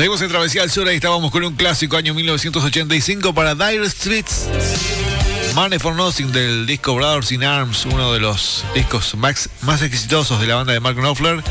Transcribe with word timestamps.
Seguimos 0.00 0.22
en 0.22 0.30
Travesía 0.30 0.62
al 0.62 0.70
Sur, 0.70 0.88
ahí 0.88 0.96
estábamos 0.96 1.30
con 1.30 1.44
un 1.44 1.54
clásico 1.56 1.98
año 1.98 2.14
1985 2.14 3.34
para 3.34 3.54
Dire 3.54 3.86
Streets. 3.90 4.46
Money 5.54 5.78
for 5.78 5.94
Nothing 5.94 6.32
del 6.32 6.64
disco 6.64 6.94
Brothers 6.94 7.32
in 7.32 7.44
Arms, 7.44 7.84
uno 7.84 8.10
de 8.14 8.18
los 8.18 8.64
discos 8.74 9.14
más, 9.16 9.50
más 9.60 9.82
exitosos 9.82 10.40
de 10.40 10.46
la 10.46 10.54
banda 10.54 10.72
de 10.72 10.80
Mark 10.80 10.96
Knopfler. 10.96 11.44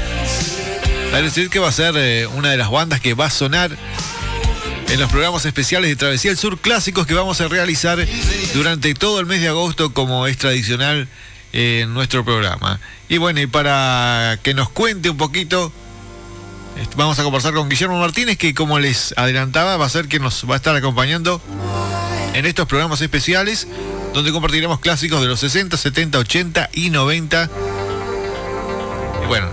Dire 1.14 1.30
Streets 1.30 1.52
que 1.52 1.60
va 1.60 1.70
a 1.70 1.72
ser 1.72 1.94
eh, 1.96 2.26
una 2.26 2.50
de 2.50 2.58
las 2.58 2.72
bandas 2.72 3.00
que 3.00 3.14
va 3.14 3.28
a 3.28 3.30
sonar 3.30 3.70
en 4.88 5.00
los 5.00 5.12
programas 5.12 5.46
especiales 5.46 5.88
de 5.92 5.96
Travesía 5.96 6.32
al 6.32 6.38
Sur 6.38 6.58
clásicos 6.58 7.06
que 7.06 7.14
vamos 7.14 7.40
a 7.42 7.50
realizar 7.50 8.04
durante 8.56 8.96
todo 8.96 9.20
el 9.20 9.28
mes 9.28 9.42
de 9.42 9.50
agosto 9.50 9.94
como 9.94 10.26
es 10.26 10.40
tradicional 10.40 11.08
en 11.54 11.94
nuestro 11.94 12.26
programa. 12.26 12.80
Y 13.10 13.20
bueno, 13.20 13.42
y 13.42 13.46
para 13.46 14.40
que 14.42 14.56
nos 14.56 14.70
cuente 14.70 15.12
un 15.12 15.18
poquito 15.18 15.72
Vamos 16.96 17.20
a 17.20 17.24
conversar 17.24 17.54
con 17.54 17.70
Guillermo 17.70 18.00
Martínez, 18.00 18.38
que 18.38 18.54
como 18.54 18.80
les 18.80 19.14
adelantaba, 19.18 19.78
va 19.78 19.86
a 19.86 19.90
ser 19.90 20.08
que 20.08 20.20
nos 20.20 20.50
va 20.50 20.56
a 20.56 20.58
estar 20.58 20.76
acompañando 20.76 21.42
en 22.34 22.46
estos 22.46 22.68
programas 22.68 23.02
especiales, 23.02 23.68
donde 24.14 24.32
compartiremos 24.32 24.80
clásicos 24.80 25.22
de 25.22 25.28
los 25.28 25.40
60, 25.40 25.78
70, 25.78 26.18
80 26.20 26.70
y 26.74 26.90
90. 26.90 27.50
Y 29.24 29.28
bueno, 29.28 29.48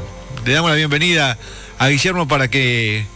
le 0.45 0.53
damos 0.53 0.71
la 0.71 0.77
bienvenida 0.77 1.39
a 1.79 1.89
Guillermo 1.89 2.29
para 2.29 2.49
que 2.49 3.07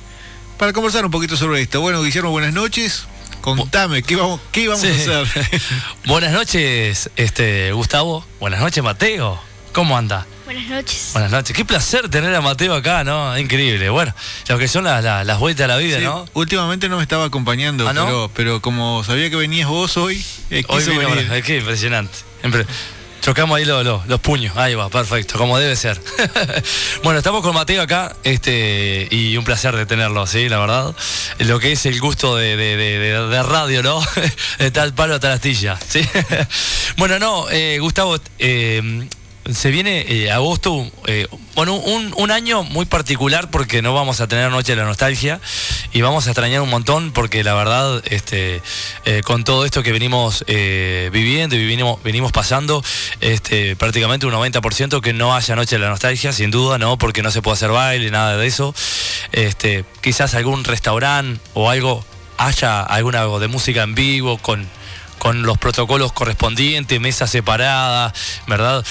para 0.58 0.72
conversar 0.72 1.04
un 1.04 1.10
poquito 1.10 1.36
sobre 1.36 1.62
esto. 1.62 1.80
Bueno, 1.80 2.02
Guillermo, 2.02 2.30
buenas 2.30 2.52
noches. 2.52 3.04
Contame, 3.40 4.02
¿qué 4.02 4.16
vamos, 4.16 4.40
qué 4.52 4.68
vamos 4.68 4.84
a 4.84 5.20
hacer? 5.22 5.44
buenas 6.06 6.32
noches, 6.32 7.10
este, 7.16 7.72
Gustavo. 7.72 8.24
Buenas 8.38 8.60
noches, 8.60 8.84
Mateo. 8.84 9.40
¿Cómo 9.72 9.96
anda? 9.96 10.26
Buenas 10.50 10.68
noches. 10.68 11.10
Buenas 11.12 11.30
noches. 11.30 11.56
Qué 11.56 11.64
placer 11.64 12.08
tener 12.08 12.34
a 12.34 12.40
Mateo 12.40 12.74
acá, 12.74 13.04
¿no? 13.04 13.38
Increíble. 13.38 13.88
Bueno, 13.88 14.12
lo 14.48 14.58
que 14.58 14.66
son 14.66 14.82
las, 14.82 15.38
vueltas 15.38 15.66
a 15.66 15.68
la 15.68 15.76
vida, 15.76 16.00
¿no? 16.00 16.26
Últimamente 16.34 16.88
no 16.88 16.96
me 16.96 17.04
estaba 17.04 17.26
acompañando, 17.26 17.88
¿Ah, 17.88 17.92
pero, 17.94 18.30
pero 18.34 18.60
como 18.60 19.04
sabía 19.04 19.30
que 19.30 19.36
venías 19.36 19.68
vos 19.68 19.96
hoy, 19.96 20.20
eh, 20.50 20.64
hoy 20.66 20.84
venir. 20.86 21.44
qué 21.44 21.58
impresionante. 21.58 22.18
Chocamos 23.20 23.58
ahí 23.58 23.64
los, 23.64 24.20
puños. 24.22 24.56
Ahí 24.56 24.74
va, 24.74 24.88
perfecto, 24.88 25.38
como 25.38 25.56
debe 25.56 25.76
ser. 25.76 26.00
bueno, 27.04 27.18
estamos 27.18 27.42
con 27.42 27.54
Mateo 27.54 27.82
acá, 27.82 28.16
este, 28.24 29.06
y 29.08 29.36
un 29.36 29.44
placer 29.44 29.76
de 29.76 29.86
tenerlo, 29.86 30.26
sí, 30.26 30.48
la 30.48 30.58
verdad. 30.58 30.96
Lo 31.38 31.60
que 31.60 31.70
es 31.70 31.86
el 31.86 32.00
gusto 32.00 32.34
de, 32.34 33.44
radio, 33.46 33.84
¿no? 33.84 34.02
de 34.58 34.70
tal 34.72 34.94
palo 34.94 35.14
a 35.14 35.20
tal 35.20 35.30
astilla, 35.30 35.78
¿sí? 35.88 36.00
bueno, 36.96 37.20
no, 37.20 37.48
eh, 37.50 37.78
Gustavo, 37.78 38.18
eh, 38.40 39.06
se 39.54 39.70
viene 39.70 40.04
eh, 40.08 40.30
agosto, 40.30 40.90
eh, 41.06 41.26
bueno, 41.54 41.74
un, 41.74 42.30
año 42.30 42.62
muy 42.62 42.84
particular 42.84 43.50
porque 43.50 43.82
no 43.82 43.92
vamos 43.92 44.20
a 44.20 44.28
tener 44.28 44.50
Noche 44.50 44.72
de 44.72 44.76
la 44.76 44.84
Nostalgia 44.84 45.40
y 45.92 46.00
vamos 46.00 46.26
a 46.26 46.30
extrañar 46.30 46.60
un 46.60 46.70
montón 46.70 47.10
porque 47.12 47.42
la 47.42 47.54
verdad, 47.54 48.02
este, 48.06 48.62
eh, 49.04 49.22
con 49.24 49.42
todo 49.44 49.64
esto 49.64 49.82
que 49.82 49.90
venimos 49.92 50.44
viviendo 50.46 51.56
y 51.56 51.66
venimos, 51.66 52.02
venimos 52.02 52.30
pasando, 52.32 52.84
este, 53.20 53.74
prácticamente 53.76 54.26
un 54.26 54.32
90% 54.32 55.00
que 55.00 55.12
no 55.12 55.34
haya 55.34 55.56
Noche 55.56 55.76
de 55.76 55.82
la 55.82 55.90
Nostalgia, 55.90 56.32
sin 56.32 56.50
duda, 56.50 56.78
¿no? 56.78 56.98
Porque 56.98 57.22
no 57.22 57.30
se 57.30 57.42
puede 57.42 57.54
hacer 57.54 57.70
baile, 57.70 58.10
nada 58.10 58.36
de 58.36 58.46
eso. 58.46 58.74
Este, 59.32 59.84
quizás 60.00 60.34
algún 60.34 60.64
restaurante 60.64 61.40
o 61.54 61.68
algo, 61.68 62.04
haya 62.38 62.82
alguna 62.82 63.26
de 63.26 63.48
música 63.48 63.82
en 63.82 63.94
vivo 63.94 64.38
con 64.38 64.66
con 65.20 65.42
los 65.42 65.58
protocolos 65.58 66.12
correspondientes, 66.12 66.98
mesas 66.98 67.30
separadas, 67.30 68.14
¿verdad? 68.46 68.84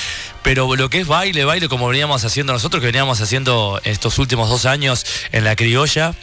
Pero 0.44 0.76
lo 0.76 0.90
que 0.90 1.02
es 1.02 1.08
baile, 1.08 1.44
baile 1.44 1.68
como 1.68 1.88
veníamos 1.88 2.24
haciendo 2.24 2.54
nosotros, 2.54 2.80
que 2.80 2.86
veníamos 2.86 3.20
haciendo 3.20 3.82
estos 3.84 4.20
últimos 4.20 4.48
dos 4.48 4.66
años 4.66 5.06
en 5.32 5.44
la 5.44 5.56
criolla, 5.56 6.14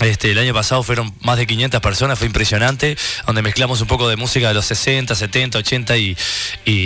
este, 0.00 0.30
el 0.30 0.38
año 0.38 0.54
pasado 0.54 0.82
fueron 0.82 1.14
más 1.20 1.36
de 1.36 1.46
500 1.46 1.80
personas, 1.80 2.18
fue 2.18 2.28
impresionante, 2.28 2.96
donde 3.26 3.42
mezclamos 3.42 3.80
un 3.80 3.88
poco 3.88 4.08
de 4.08 4.16
música 4.16 4.48
de 4.48 4.54
los 4.54 4.66
60, 4.66 5.14
70, 5.14 5.58
80 5.58 5.96
y, 5.98 6.16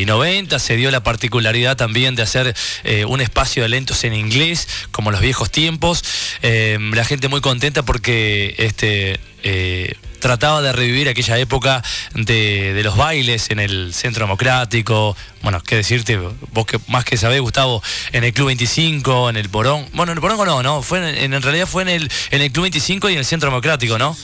90. 0.06 0.58
Se 0.58 0.76
dio 0.76 0.90
la 0.90 1.02
particularidad 1.02 1.76
también 1.76 2.14
de 2.14 2.22
hacer 2.22 2.54
eh, 2.84 3.04
un 3.04 3.20
espacio 3.20 3.62
de 3.62 3.68
lentos 3.68 4.04
en 4.04 4.14
inglés, 4.14 4.68
como 4.90 5.10
los 5.10 5.20
viejos 5.20 5.50
tiempos. 5.50 6.02
Eh, 6.42 6.78
la 6.94 7.04
gente 7.04 7.28
muy 7.28 7.42
contenta 7.42 7.82
porque 7.82 8.54
este, 8.58 9.20
eh, 9.42 9.94
trataba 10.18 10.62
de 10.62 10.72
revivir 10.72 11.08
aquella 11.08 11.38
época 11.38 11.82
de, 12.14 12.80
los 12.82 12.96
bailes 12.96 13.50
en 13.50 13.60
el 13.60 13.94
Centro 13.94 14.24
Democrático, 14.24 15.16
bueno, 15.42 15.62
qué 15.62 15.76
decirte, 15.76 16.18
vos 16.52 16.66
que 16.66 16.78
más 16.88 17.04
que 17.04 17.16
sabés, 17.16 17.40
Gustavo, 17.40 17.82
en 18.12 18.24
el 18.24 18.32
Club 18.32 18.48
25, 18.48 19.30
en 19.30 19.36
el 19.36 19.48
Porón, 19.48 19.86
bueno, 19.92 20.12
en 20.12 20.18
el 20.18 20.22
Porón 20.22 20.38
no, 20.46 20.62
no, 20.62 20.82
fue 20.82 20.98
en, 20.98 21.32
en 21.32 21.42
realidad 21.42 21.66
fue 21.66 21.82
en 21.82 21.88
el, 21.88 22.10
en 22.30 22.42
el 22.42 22.50
Club 22.50 22.64
25 22.64 23.10
y 23.10 23.12
en 23.12 23.18
el 23.20 23.24
Centro 23.24 23.50
Democrático, 23.50 23.98
¿no? 23.98 24.16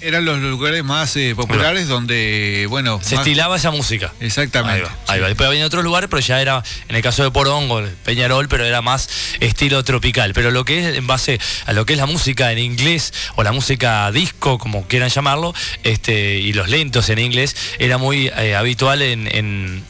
Eran 0.00 0.24
los 0.24 0.38
lugares 0.38 0.84
más 0.84 1.16
eh, 1.16 1.34
populares 1.34 1.88
donde, 1.88 2.66
bueno... 2.68 3.00
Se 3.02 3.16
estilaba 3.16 3.56
esa 3.56 3.72
música. 3.72 4.12
Exactamente. 4.20 4.88
Ahí 5.08 5.18
va, 5.18 5.26
Después 5.26 5.48
había 5.48 5.66
otros 5.66 5.82
lugares, 5.82 6.08
pero 6.08 6.20
ya 6.20 6.40
era, 6.40 6.62
en 6.88 6.94
el 6.94 7.02
caso 7.02 7.24
de 7.24 7.32
Porongo, 7.32 7.82
Peñarol, 8.04 8.46
pero 8.48 8.64
era 8.64 8.80
más 8.80 9.08
estilo 9.40 9.82
tropical. 9.82 10.34
Pero 10.34 10.52
lo 10.52 10.64
que 10.64 10.78
es 10.78 10.96
en 10.96 11.06
base 11.08 11.40
a 11.66 11.72
lo 11.72 11.84
que 11.84 11.94
es 11.94 11.98
la 11.98 12.06
música 12.06 12.52
en 12.52 12.58
inglés, 12.58 13.12
o 13.34 13.42
la 13.42 13.50
música 13.50 14.10
disco, 14.12 14.58
como 14.58 14.86
quieran 14.86 15.08
llamarlo, 15.08 15.52
este, 15.82 16.38
y 16.38 16.52
los 16.52 16.68
lentos 16.68 17.08
en 17.08 17.18
inglés, 17.18 17.56
era 17.80 17.98
muy 17.98 18.28
eh, 18.28 18.54
habitual 18.54 19.02
en, 19.02 19.26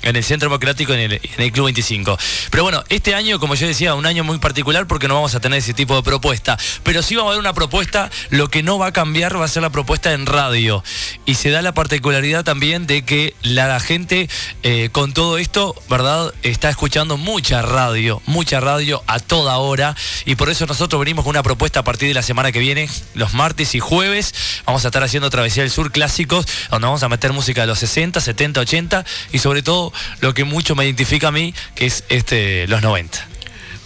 el 0.02 0.24
Centro 0.24 0.48
Democrático, 0.48 0.94
en 0.94 1.00
el, 1.00 1.12
en 1.12 1.44
el 1.44 1.52
Club 1.52 1.66
25. 1.66 2.18
Pero 2.50 2.62
bueno, 2.62 2.82
este 2.88 3.14
año, 3.14 3.38
como 3.38 3.56
yo 3.56 3.66
decía, 3.66 3.94
un 3.94 4.06
año 4.06 4.24
muy 4.24 4.38
particular 4.38 4.86
porque 4.86 5.06
no 5.06 5.14
vamos 5.14 5.34
a 5.34 5.40
tener 5.40 5.58
ese 5.58 5.74
tipo 5.74 5.94
de 5.96 6.02
propuesta. 6.02 6.56
Pero 6.82 7.02
sí 7.02 7.14
vamos 7.14 7.32
a 7.32 7.32
ver 7.32 7.40
una 7.40 7.52
propuesta, 7.52 8.10
lo 8.30 8.48
que 8.48 8.62
no 8.62 8.78
va 8.78 8.86
a 8.86 8.92
cambiar 8.92 9.38
va 9.38 9.44
a 9.44 9.48
ser 9.48 9.62
la 9.62 9.70
propuesta 9.70 9.97
en 10.06 10.26
radio. 10.26 10.82
Y 11.26 11.34
se 11.34 11.50
da 11.50 11.62
la 11.62 11.74
particularidad 11.74 12.44
también 12.44 12.86
de 12.86 13.02
que 13.02 13.34
la 13.42 13.78
gente 13.80 14.28
eh, 14.62 14.88
con 14.92 15.12
todo 15.12 15.38
esto, 15.38 15.74
¿verdad? 15.90 16.32
Está 16.42 16.70
escuchando 16.70 17.16
mucha 17.16 17.62
radio, 17.62 18.22
mucha 18.26 18.60
radio 18.60 19.02
a 19.06 19.18
toda 19.18 19.58
hora. 19.58 19.96
Y 20.24 20.36
por 20.36 20.48
eso 20.48 20.66
nosotros 20.66 21.00
venimos 21.00 21.24
con 21.24 21.30
una 21.30 21.42
propuesta 21.42 21.80
a 21.80 21.84
partir 21.84 22.08
de 22.08 22.14
la 22.14 22.22
semana 22.22 22.52
que 22.52 22.58
viene, 22.58 22.88
los 23.14 23.34
martes 23.34 23.74
y 23.74 23.80
jueves. 23.80 24.34
Vamos 24.66 24.84
a 24.84 24.88
estar 24.88 25.02
haciendo 25.02 25.30
Travesía 25.30 25.62
del 25.62 25.72
Sur 25.72 25.92
clásicos, 25.92 26.46
donde 26.70 26.86
vamos 26.86 27.02
a 27.02 27.08
meter 27.08 27.32
música 27.32 27.62
de 27.62 27.66
los 27.66 27.78
60, 27.80 28.20
70, 28.20 28.60
80 28.60 29.04
y 29.32 29.38
sobre 29.38 29.62
todo 29.62 29.92
lo 30.20 30.34
que 30.34 30.44
mucho 30.44 30.74
me 30.74 30.84
identifica 30.84 31.28
a 31.28 31.32
mí, 31.32 31.54
que 31.74 31.86
es 31.86 32.04
este 32.08 32.66
los 32.68 32.82
90. 32.82 33.26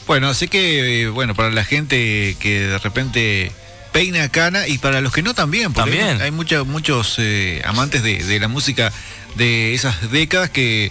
Bueno, 0.07 0.29
así 0.29 0.49
que, 0.49 1.03
eh, 1.03 1.09
bueno, 1.09 1.35
para 1.35 1.51
la 1.51 1.65
gente 1.65 2.37
que 2.39 2.61
de 2.61 2.79
repente 2.79 3.53
peina 3.93 4.29
cana 4.31 4.67
y 4.67 4.79
para 4.79 5.01
los 5.01 5.13
que 5.13 5.23
no 5.23 5.35
también, 5.35 5.73
porque 5.73 5.97
también. 5.99 6.23
hay, 6.23 6.31
muchos 6.31 7.17
eh, 7.19 7.63
amantes 7.65 8.03
de, 8.03 8.41
la 8.41 8.49
música 8.49 8.93
de 9.37 9.75
esas 9.75 10.11
décadas 10.11 10.51
que, 10.51 10.91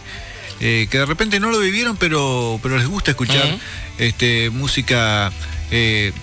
eh, 0.59 0.87
que 0.89 0.99
de 0.99 1.05
repente 1.05 1.39
no 1.39 1.51
lo 1.51 1.59
vivieron, 1.59 1.97
pero, 1.97 2.59
pero 2.61 2.77
les 2.77 2.87
gusta 2.87 3.11
escuchar 3.11 3.57
este, 3.97 4.49
música 4.51 5.31
eh, 5.71 6.13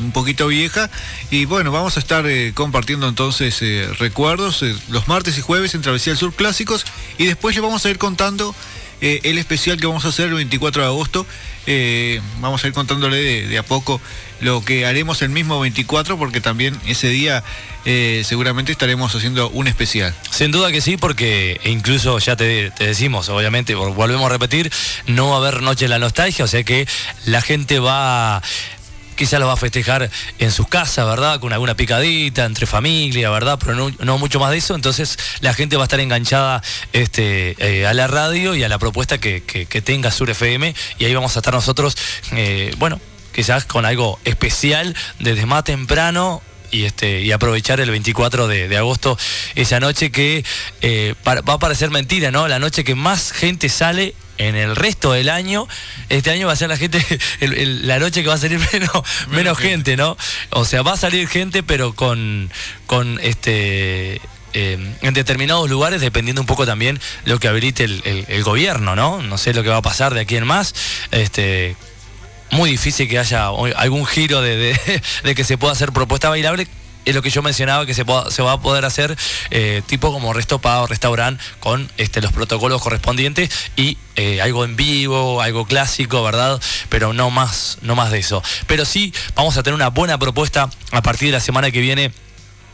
un 0.00 0.12
poquito 0.12 0.46
vieja. 0.46 0.88
Y 1.30 1.44
bueno, 1.44 1.72
vamos 1.72 1.96
a 1.96 2.00
estar 2.00 2.24
compartiendo 2.54 3.08
entonces 3.08 3.60
recuerdos 3.98 4.64
los 4.88 5.08
martes 5.08 5.36
y 5.38 5.40
jueves 5.40 5.74
en 5.74 5.82
Travesía 5.82 6.12
del 6.12 6.18
Sur 6.18 6.34
Clásicos 6.34 6.84
y 7.18 7.26
después 7.26 7.54
les 7.54 7.62
vamos 7.62 7.84
a 7.84 7.90
ir 7.90 7.98
contando 7.98 8.54
el 9.00 9.38
especial 9.38 9.78
que 9.78 9.86
vamos 9.86 10.04
a 10.04 10.08
hacer 10.08 10.28
el 10.28 10.34
24 10.34 10.82
de 10.82 10.88
agosto. 10.88 11.26
vamos 12.40 12.64
a 12.64 12.66
ir 12.66 12.72
contándole 12.72 13.46
de, 13.46 13.58
a 13.58 13.62
poco 13.62 14.00
lo 14.40 14.64
que 14.64 14.86
haremos 14.86 15.22
el 15.22 15.30
mismo 15.30 15.58
24 15.60 16.16
porque 16.16 16.40
también 16.40 16.78
ese 16.86 17.08
día 17.08 17.42
eh, 17.84 18.22
seguramente 18.24 18.72
estaremos 18.72 19.14
haciendo 19.14 19.48
un 19.50 19.66
especial. 19.66 20.14
Sin 20.30 20.50
duda 20.50 20.70
que 20.70 20.80
sí, 20.80 20.96
porque 20.96 21.60
incluso 21.64 22.18
ya 22.18 22.36
te, 22.36 22.70
decimos, 22.78 23.28
obviamente, 23.28 23.74
volvemos 23.74 24.26
a 24.26 24.28
repetir, 24.28 24.70
no 25.06 25.30
va 25.30 25.36
a 25.36 25.38
haber 25.38 25.62
noche 25.62 25.86
de 25.86 25.88
la 25.88 25.98
nostalgia, 25.98 26.44
o 26.44 26.48
sea 26.48 26.62
que 26.64 26.86
la 27.24 27.40
gente 27.40 27.78
va 27.78 28.42
quizá 29.18 29.40
lo 29.40 29.48
va 29.48 29.54
a 29.54 29.56
festejar 29.56 30.08
en 30.38 30.52
sus 30.52 30.68
casas, 30.68 31.04
¿verdad? 31.04 31.40
Con 31.40 31.52
alguna 31.52 31.74
picadita, 31.74 32.44
entre 32.44 32.66
familia, 32.66 33.28
¿verdad? 33.30 33.58
Pero 33.58 33.90
no, 33.90 34.18
mucho 34.18 34.38
más 34.38 34.52
de 34.52 34.58
eso. 34.58 34.76
Entonces 34.76 35.18
la 35.40 35.52
gente 35.52 35.76
va 35.76 35.82
a 35.82 35.86
estar 35.86 35.98
enganchada 35.98 36.62
este, 36.92 37.56
eh, 37.58 37.86
a 37.86 37.92
la 37.94 38.06
radio 38.06 38.54
y 38.54 38.62
a 38.62 38.68
la 38.68 38.78
propuesta 38.78 39.18
que, 39.18 39.40
tenga 39.84 40.12
Sur 40.12 40.30
FM. 40.30 40.72
Y 40.98 41.04
ahí 41.04 41.14
vamos 41.14 41.36
a 41.36 41.40
estar 41.40 41.52
nosotros, 41.52 41.96
eh, 42.32 42.72
bueno, 42.78 43.00
quizás 43.34 43.64
con 43.64 43.84
algo 43.84 44.20
especial 44.24 44.94
desde 45.18 45.46
más 45.46 45.64
temprano 45.64 46.40
y 46.70 46.84
este 46.84 47.22
y 47.22 47.32
aprovechar 47.32 47.80
el 47.80 47.90
24 47.90 48.46
de, 48.46 48.76
agosto 48.76 49.18
esa 49.54 49.80
noche 49.80 50.10
que 50.12 50.44
eh, 50.80 51.14
va 51.26 51.54
a 51.54 51.58
parecer 51.58 51.90
mentira, 51.90 52.30
¿no? 52.30 52.46
La 52.46 52.60
noche 52.60 52.84
que 52.84 52.94
más 52.94 53.32
gente 53.32 53.68
sale 53.68 54.14
en 54.38 54.56
el 54.56 54.76
resto 54.76 55.12
del 55.12 55.28
año, 55.28 55.68
este 56.08 56.30
año 56.30 56.46
va 56.46 56.54
a 56.54 56.56
ser 56.56 56.68
la 56.68 56.76
gente, 56.76 57.04
la 57.40 57.98
noche 57.98 58.22
que 58.22 58.28
va 58.28 58.34
a 58.34 58.38
salir 58.38 58.60
menos, 58.72 58.90
menos 59.28 59.58
gente, 59.58 59.96
¿no? 59.96 60.16
O 60.50 60.64
sea, 60.64 60.82
va 60.82 60.94
a 60.94 60.96
salir 60.96 61.28
gente, 61.28 61.62
pero 61.62 61.94
con, 61.94 62.50
con 62.86 63.18
este 63.22 64.20
eh, 64.54 64.94
en 65.02 65.14
determinados 65.14 65.68
lugares, 65.68 66.00
dependiendo 66.00 66.40
un 66.40 66.46
poco 66.46 66.64
también 66.64 66.98
lo 67.24 67.38
que 67.38 67.48
habilite 67.48 67.84
el, 67.84 68.24
el, 68.28 68.42
gobierno, 68.44 68.96
¿no? 68.96 69.22
No 69.22 69.36
sé 69.36 69.52
lo 69.52 69.62
que 69.62 69.68
va 69.68 69.76
a 69.76 69.82
pasar 69.82 70.14
de 70.14 70.20
aquí 70.20 70.36
en 70.36 70.46
más. 70.46 70.74
Este, 71.10 71.76
muy 72.50 72.70
difícil 72.70 73.08
que 73.08 73.18
haya 73.18 73.48
algún 73.76 74.06
giro 74.06 74.40
de, 74.42 74.74
que 75.36 75.44
se 75.44 75.58
pueda 75.58 75.72
hacer 75.72 75.92
propuesta 75.92 76.28
bailable 76.28 76.66
es 77.04 77.14
lo 77.14 77.22
que 77.22 77.30
yo 77.30 77.42
mencionaba 77.42 77.86
que 77.86 77.94
se, 77.94 78.02
va 78.04 78.52
a 78.52 78.60
poder 78.60 78.84
hacer 78.84 79.16
eh, 79.50 79.82
tipo 79.86 80.12
como 80.12 80.32
restopado, 80.32 80.86
restaurante 80.86 81.42
con 81.60 81.90
este, 81.96 82.20
los 82.20 82.32
protocolos 82.32 82.82
correspondientes 82.82 83.50
y 83.76 83.98
eh, 84.16 84.40
algo 84.40 84.64
en 84.64 84.76
vivo, 84.76 85.40
algo 85.40 85.66
clásico, 85.66 86.22
¿verdad? 86.22 86.60
Pero 86.88 87.12
no 87.12 87.30
más, 87.30 87.78
no 87.82 87.94
más 87.94 88.10
de 88.10 88.18
eso. 88.18 88.42
Pero 88.66 88.84
sí 88.84 89.14
vamos 89.34 89.56
a 89.56 89.62
tener 89.62 89.74
una 89.74 89.88
buena 89.88 90.18
propuesta 90.18 90.68
a 90.92 91.02
partir 91.02 91.28
de 91.28 91.32
la 91.32 91.40
semana 91.40 91.70
que 91.70 91.80
viene 91.80 92.12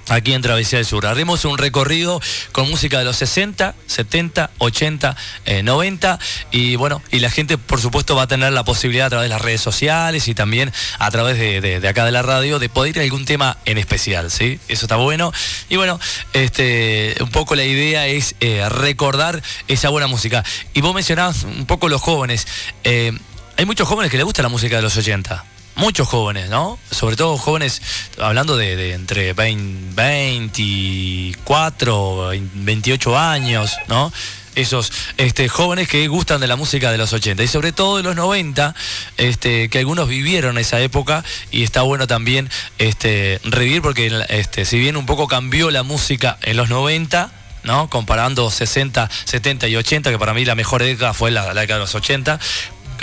aquí 0.08 0.32
en 0.32 0.42
Travesía 0.42 0.78
del 0.78 0.86
Sur. 0.86 1.06
Haremos 1.06 1.44
un 1.44 1.58
recorrido 1.58 2.20
con 2.52 2.70
música 2.70 2.98
de 2.98 3.04
los 3.04 3.16
60, 3.16 3.74
70, 3.86 4.50
80, 4.58 5.16
90 5.62 6.18
y 6.50 6.76
bueno, 6.76 7.02
y 7.10 7.20
la 7.20 7.30
gente 7.30 7.58
por 7.58 7.80
supuesto 7.80 8.16
va 8.16 8.22
a 8.22 8.26
tener 8.26 8.52
la 8.52 8.64
posibilidad 8.64 9.06
a 9.06 9.10
través 9.10 9.24
de 9.26 9.34
las 9.34 9.42
redes 9.42 9.60
sociales 9.60 10.28
y 10.28 10.34
también 10.34 10.72
a 10.98 11.10
través 11.10 11.38
de, 11.38 11.86
acá 11.88 12.04
de 12.04 12.12
la 12.12 12.22
radio 12.22 12.58
de 12.58 12.68
poder 12.68 12.96
ir 12.96 13.00
a 13.00 13.04
algún 13.04 13.24
tema 13.24 13.58
en 13.64 13.78
especial, 13.78 14.30
¿sí? 14.30 14.58
Eso 14.68 14.86
está 14.86 14.96
bueno. 14.96 15.32
Y 15.68 15.76
bueno, 15.76 15.98
este, 16.32 17.14
un 17.20 17.30
poco 17.30 17.54
la 17.54 17.64
idea 17.64 18.06
es 18.06 18.34
eh, 18.40 18.68
recordar 18.68 19.42
esa 19.68 19.88
buena 19.88 20.06
música. 20.06 20.44
Y 20.72 20.80
vos 20.80 20.94
mencionabas 20.94 21.44
un 21.44 21.66
poco 21.66 21.88
los 21.88 22.00
jóvenes. 22.00 22.46
Eh, 22.84 23.12
hay 23.56 23.66
muchos 23.66 23.88
jóvenes 23.88 24.10
que 24.10 24.16
les 24.16 24.24
gusta 24.24 24.42
la 24.42 24.48
música 24.48 24.76
de 24.76 24.82
los 24.82 24.96
80 24.96 25.44
muchos 25.76 26.08
jóvenes, 26.08 26.50
¿no? 26.50 26.78
Sobre 26.90 27.14
todo 27.16 27.38
jóvenes, 27.38 27.80
hablando 28.18 28.56
de, 28.56 28.92
entre 28.92 29.32
20, 29.32 29.94
24, 29.94 32.30
28 32.54 33.18
años, 33.18 33.76
¿no? 33.88 34.12
Esos 34.54 34.92
este, 35.16 35.48
jóvenes 35.48 35.88
que 35.88 36.06
gustan 36.06 36.40
de 36.40 36.46
la 36.46 36.54
música 36.54 36.92
de 36.92 36.98
los 36.98 37.12
80 37.12 37.42
y 37.42 37.48
sobre 37.48 37.72
todo 37.72 37.96
de 37.96 38.04
los 38.04 38.14
90, 38.14 38.72
este, 39.16 39.68
que 39.68 39.80
algunos 39.80 40.08
vivieron 40.08 40.58
esa 40.58 40.80
época 40.80 41.24
y 41.50 41.64
está 41.64 41.82
bueno 41.82 42.06
también 42.06 42.48
este, 42.78 43.40
revivir 43.42 43.82
porque 43.82 44.12
este, 44.28 44.64
si 44.64 44.78
bien 44.78 44.96
un 44.96 45.06
poco 45.06 45.26
cambió 45.26 45.72
la 45.72 45.82
música 45.82 46.38
en 46.42 46.56
los 46.56 46.68
90, 46.68 47.32
¿no? 47.64 47.90
comparando 47.90 48.48
60, 48.48 49.10
70 49.24 49.66
y 49.66 49.74
80, 49.74 50.10
que 50.10 50.20
para 50.20 50.34
mí 50.34 50.44
la 50.44 50.54
mejor 50.54 50.84
década 50.84 51.14
fue 51.14 51.32
la, 51.32 51.52
la 51.52 51.62
década 51.62 51.80
de 51.80 51.86
los 51.86 51.96
80, 51.96 52.38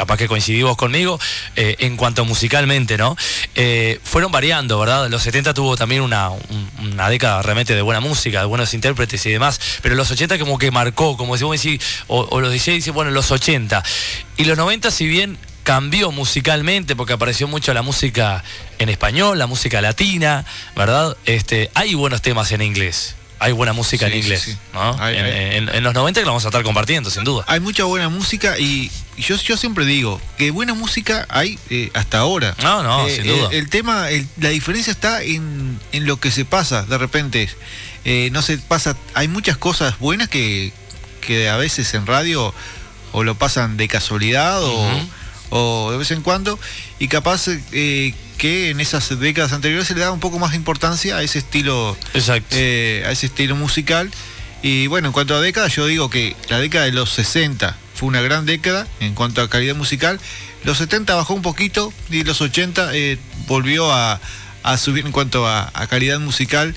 capaz 0.01 0.18
que 0.18 0.27
coincidimos 0.27 0.77
conmigo, 0.77 1.19
eh, 1.56 1.75
en 1.77 1.95
cuanto 1.95 2.25
musicalmente, 2.25 2.98
¿no? 2.98 3.15
Eh, 3.53 4.00
fueron 4.03 4.31
variando, 4.31 4.80
¿verdad? 4.80 5.09
Los 5.12 5.21
70 5.21 5.53
tuvo 5.53 5.77
también 5.77 6.01
una, 6.01 6.31
década 7.07 7.44
realmente 7.44 7.75
de 7.75 7.83
buena 7.83 8.00
música, 8.00 8.39
de 8.39 8.45
buenos 8.45 8.74
intérpretes 8.74 9.24
y 9.27 9.30
demás, 9.30 9.62
pero 9.83 9.94
los 9.94 10.09
80 10.09 10.39
como 10.39 10.57
que 10.57 10.71
marcó, 10.71 11.18
como 11.18 11.38
vos 11.38 11.62
decís, 11.62 11.80
o, 12.07 12.39
los 12.39 12.51
DJ 12.51 12.74
dicen, 12.74 12.95
bueno, 12.95 13.12
los 13.12 13.30
80. 13.30 13.83
Y 14.38 14.45
los 14.45 14.57
90, 14.57 14.89
si 14.89 15.06
bien 15.06 15.38
cambió 15.62 16.12
musicalmente 16.12 16.95
porque 16.95 17.13
apareció 17.13 17.47
mucho 17.47 17.71
la 17.75 17.83
música 17.83 18.44
en 18.80 18.89
español, 18.89 19.38
la 19.38 19.45
música 19.45 19.81
latina, 19.81 20.45
¿verdad? 20.75 21.15
Este, 21.25 21.69
hay 21.75 21.94
buenos 21.94 22.24
temas 22.24 22.51
en 22.51 22.63
inglés 22.63 23.15
hay 23.42 23.54
buena 23.54 23.74
música 23.74 24.06
en 24.06 24.18
inglés. 24.18 24.56
¿no? 24.72 24.96
en, 25.10 25.84
los 25.84 25.96
90 25.96 26.20
que 26.20 26.26
lo 26.26 26.32
vamos 26.32 26.46
a 26.46 26.50
estar 26.50 26.62
compartiendo, 26.62 27.10
sin 27.10 27.24
duda. 27.24 27.44
Hay 27.48 27.60
mucha 27.60 27.86
buena 27.86 28.08
música 28.08 28.60
y 28.60 28.92
yo, 29.18 29.36
yo 29.36 29.58
siempre 29.58 29.84
digo 29.84 30.22
que 30.38 30.52
buena 30.52 30.76
música 30.76 31.26
hay 31.28 31.58
eh, 31.72 31.90
hasta 31.96 32.20
ahora. 32.20 32.56
No, 32.62 32.84
no, 32.84 33.08
eh, 33.08 33.16
sin 33.16 33.26
duda. 33.26 33.50
El, 33.52 33.68
tema, 33.68 34.06
la 34.40 34.50
diferencia 34.50 34.92
está 34.92 35.24
en, 35.24 35.80
lo 35.92 36.20
que 36.20 36.30
se 36.30 36.46
pasa 36.46 36.84
de 36.84 37.00
repente. 37.00 37.50
Eh, 38.06 38.30
no 38.32 38.44
se 38.44 38.60
pasa, 38.60 38.96
hay 39.16 39.28
muchas 39.28 39.58
cosas 39.58 39.98
buenas 39.98 40.30
que, 40.30 40.72
que 41.20 41.50
a 41.50 41.58
veces 41.58 41.92
en 41.96 42.06
radio 42.06 42.54
o 43.12 43.24
lo 43.24 43.34
pasan 43.34 43.76
de 43.76 43.88
casualidad 43.88 44.64
o 44.64 44.88
o 45.52 45.92
de 45.92 45.98
vez 45.98 46.10
en 46.12 46.22
cuando, 46.22 46.58
y 46.98 47.08
capaz 47.10 47.48
eh, 47.50 48.14
que 48.42 48.72
en 48.72 48.80
esas 48.80 49.20
décadas 49.20 49.54
anteriores 49.54 49.88
se 49.88 49.94
le 49.94 50.00
daba 50.00 50.14
un 50.14 50.20
poco 50.20 50.40
más 50.40 50.50
de 50.50 50.58
importancia 50.58 51.16
a 51.16 51.22
ese 51.22 51.38
estilo, 51.38 51.96
eh, 52.50 53.04
a 53.06 53.12
ese 53.12 53.28
estilo 53.28 53.56
musical. 53.56 54.10
Y 54.64 54.88
bueno, 54.88 55.10
en 55.10 55.14
cuanto 55.14 55.36
a 55.36 55.42
décadas, 55.42 55.76
yo 55.76 55.86
digo 55.86 56.10
que 56.10 56.36
la 56.50 56.58
década 56.58 56.86
de 56.86 56.92
los 56.92 57.12
60 57.12 57.78
fue 57.94 58.10
una 58.10 58.20
gran 58.20 58.48
década 58.48 58.88
en 59.00 59.14
cuanto 59.14 59.44
a 59.44 59.48
calidad 59.48 59.76
musical. 59.76 60.20
Los 60.64 60.80
70 60.80 61.14
bajó 61.14 61.36
un 61.36 61.44
poquito 61.44 61.94
y 62.10 62.24
los 62.24 62.42
80 62.42 62.90
eh, 62.96 63.20
volvió 63.46 63.94
a, 63.94 64.20
subir 64.76 65.06
en 65.06 65.12
cuanto 65.12 65.48
a 65.48 65.72
calidad 65.88 66.20
musical. 66.20 66.76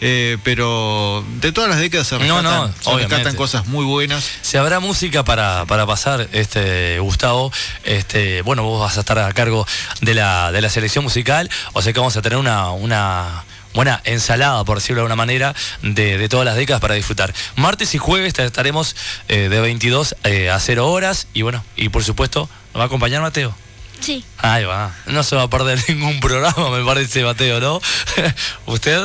Eh, 0.00 0.38
pero 0.42 1.24
de 1.40 1.52
todas 1.52 1.70
las 1.70 1.78
décadas 1.78 2.06
se 2.06 2.18
rescatan, 2.18 3.36
cosas 3.36 3.66
muy 3.66 3.84
buenas. 3.84 4.28
Si 4.42 4.56
habrá 4.56 4.80
música 4.80 5.24
para, 5.24 5.64
pasar, 5.66 6.28
este 6.32 6.98
Gustavo, 6.98 7.52
este, 7.84 8.42
bueno, 8.42 8.62
vos 8.64 8.80
vas 8.80 8.96
a 8.96 9.00
estar 9.00 9.18
a 9.18 9.32
cargo 9.32 9.66
de 10.00 10.14
la, 10.14 10.52
de 10.52 10.60
la 10.60 10.68
selección 10.68 11.04
musical, 11.04 11.50
o 11.72 11.82
sea 11.82 11.92
que 11.92 12.00
vamos 12.00 12.16
a 12.16 12.22
tener 12.22 12.38
una, 12.38 12.70
una 12.70 13.44
buena 13.74 14.00
ensalada, 14.04 14.64
por 14.64 14.78
decirlo 14.78 14.96
de 14.96 15.02
alguna 15.02 15.16
manera, 15.16 15.54
de, 15.82 16.28
todas 16.28 16.46
las 16.46 16.56
décadas 16.56 16.80
para 16.80 16.94
disfrutar. 16.94 17.34
Martes 17.56 17.94
y 17.94 17.98
jueves 17.98 18.38
estaremos 18.38 18.96
eh, 19.28 19.48
de 19.48 19.60
22 19.60 20.16
eh, 20.24 20.50
a 20.50 20.58
0 20.58 20.90
horas 20.90 21.26
y 21.34 21.42
bueno, 21.42 21.62
y 21.76 21.90
por 21.90 22.04
supuesto, 22.04 22.48
¿nos 22.72 22.80
va 22.80 22.84
a 22.84 22.86
acompañar 22.86 23.20
Mateo? 23.20 23.54
Sí. 24.00 24.24
Ahí 24.38 24.64
va. 24.64 24.94
No 25.06 25.22
se 25.22 25.36
va 25.36 25.42
a 25.42 25.50
perder 25.50 25.82
ningún 25.88 26.20
programa, 26.20 26.70
me 26.70 26.84
parece, 26.84 27.22
Mateo, 27.24 27.60
¿no? 27.60 27.80
¿Usted? 28.66 29.02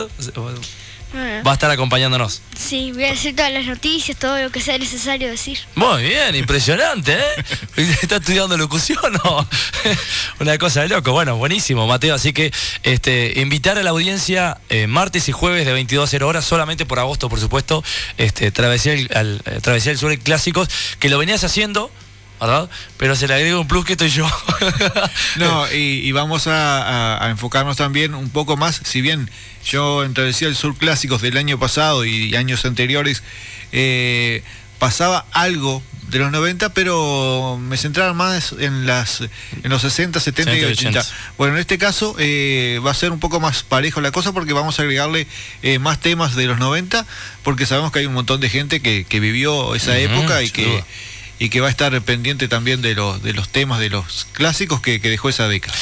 Va 1.16 1.52
a 1.52 1.54
estar 1.54 1.72
acompañándonos. 1.72 2.42
Sí, 2.56 2.92
voy 2.92 3.06
a 3.06 3.12
decir 3.12 3.36
todas 3.36 3.52
las 3.52 3.66
noticias, 3.66 4.18
todo 4.18 4.40
lo 4.40 4.52
que 4.52 4.62
sea 4.62 4.78
necesario 4.78 5.30
decir. 5.30 5.58
Muy 5.76 6.04
bien, 6.04 6.36
impresionante, 6.36 7.14
¿eh? 7.14 7.46
¿Está 8.02 8.18
estudiando 8.18 8.58
locución 8.58 9.16
o? 9.24 9.46
Una 10.40 10.58
cosa 10.58 10.82
de 10.82 10.90
loco. 10.90 11.12
Bueno, 11.12 11.38
buenísimo, 11.38 11.88
Mateo. 11.88 12.14
Así 12.14 12.32
que 12.32 12.52
este, 12.84 13.40
invitar 13.40 13.78
a 13.78 13.84
la 13.84 13.90
audiencia 13.90 14.60
eh, 14.70 14.88
martes 14.88 15.30
y 15.30 15.32
jueves 15.32 15.66
de 15.66 15.74
22 15.74 16.08
a 16.08 16.12
0 16.12 16.28
horas, 16.28 16.46
solamente 16.46 16.86
por 16.86 17.00
agosto, 17.00 17.30
por 17.30 17.40
supuesto, 17.40 17.84
este, 18.18 18.52
Travesía, 18.52 18.94
el, 18.94 19.10
al, 19.16 19.42
eh, 19.46 19.60
Travesía 19.62 19.92
del 19.92 20.00
Sur 20.00 20.18
Clásicos, 20.20 20.70
que 21.00 21.10
lo 21.10 21.18
venías 21.18 21.44
haciendo 21.44 21.92
¿verdad? 22.40 22.70
Pero 22.98 23.16
se 23.16 23.28
le 23.28 23.34
agrega 23.34 23.60
un 23.60 23.68
plus 23.68 23.86
que 23.86 23.94
estoy 23.94 24.10
yo. 24.10 24.28
no, 25.38 25.72
y, 25.72 26.12
vamos 26.12 26.48
a, 26.48 27.28
enfocarnos 27.30 27.78
también 27.78 28.16
un 28.16 28.30
poco 28.30 28.58
más, 28.58 28.82
si 28.84 29.02
bien 29.02 29.30
yo 29.66 30.04
en 30.04 30.14
Travesía 30.14 30.48
del 30.48 30.56
Sur 30.56 30.76
Clásicos 30.78 31.22
del 31.22 31.38
año 31.38 31.60
pasado 31.60 32.06
y 32.06 32.36
años 32.36 32.66
anteriores 32.66 33.24
eh, 33.72 34.44
pasaba 34.80 35.26
algo 35.32 35.84
de 36.10 36.20
los 36.20 36.32
90, 36.32 36.74
pero 36.74 37.60
me 37.62 37.78
centraba 37.78 38.14
más 38.14 38.56
en 38.60 38.88
las 38.88 39.22
en 39.22 39.70
los 39.70 39.82
60, 39.84 40.20
70 40.20 40.58
y 40.58 40.64
80. 40.64 41.06
Bueno, 41.38 41.54
en 41.54 41.60
este 41.60 41.78
caso 41.78 42.16
eh, 42.18 42.82
va 42.86 42.92
a 42.92 42.96
ser 42.96 43.12
un 43.12 43.20
poco 43.20 43.40
más 43.40 43.62
parejo 43.64 44.02
la 44.02 44.12
cosa 44.12 44.32
porque 44.32 44.54
vamos 44.54 44.80
a 44.80 44.82
agregarle 44.82 45.28
eh, 45.62 45.78
más 45.78 46.00
temas 46.00 46.36
de 46.36 46.48
los 46.48 46.58
90, 46.58 47.06
porque 47.44 47.66
sabemos 47.68 47.92
que 47.92 48.00
hay 48.00 48.06
un 48.08 48.14
montón 48.14 48.40
de 48.40 48.50
gente 48.50 48.80
que, 48.82 49.20
vivió 49.20 49.76
esa 49.76 49.98
época 49.98 50.42
y 50.42 50.50
que 50.50 50.84
y 51.40 51.50
que 51.50 51.62
va 51.62 51.68
a 51.68 51.72
estar 51.72 52.00
pendiente 52.02 52.50
también 52.50 52.82
de 52.82 52.94
los, 52.94 53.24
de 53.24 53.34
los 53.34 53.50
temas, 53.50 53.80
de 53.80 53.90
los 53.90 54.28
clásicos 54.34 54.82
que, 54.82 55.00
dejó 55.00 55.30
esa 55.30 55.48
década. 55.48 55.74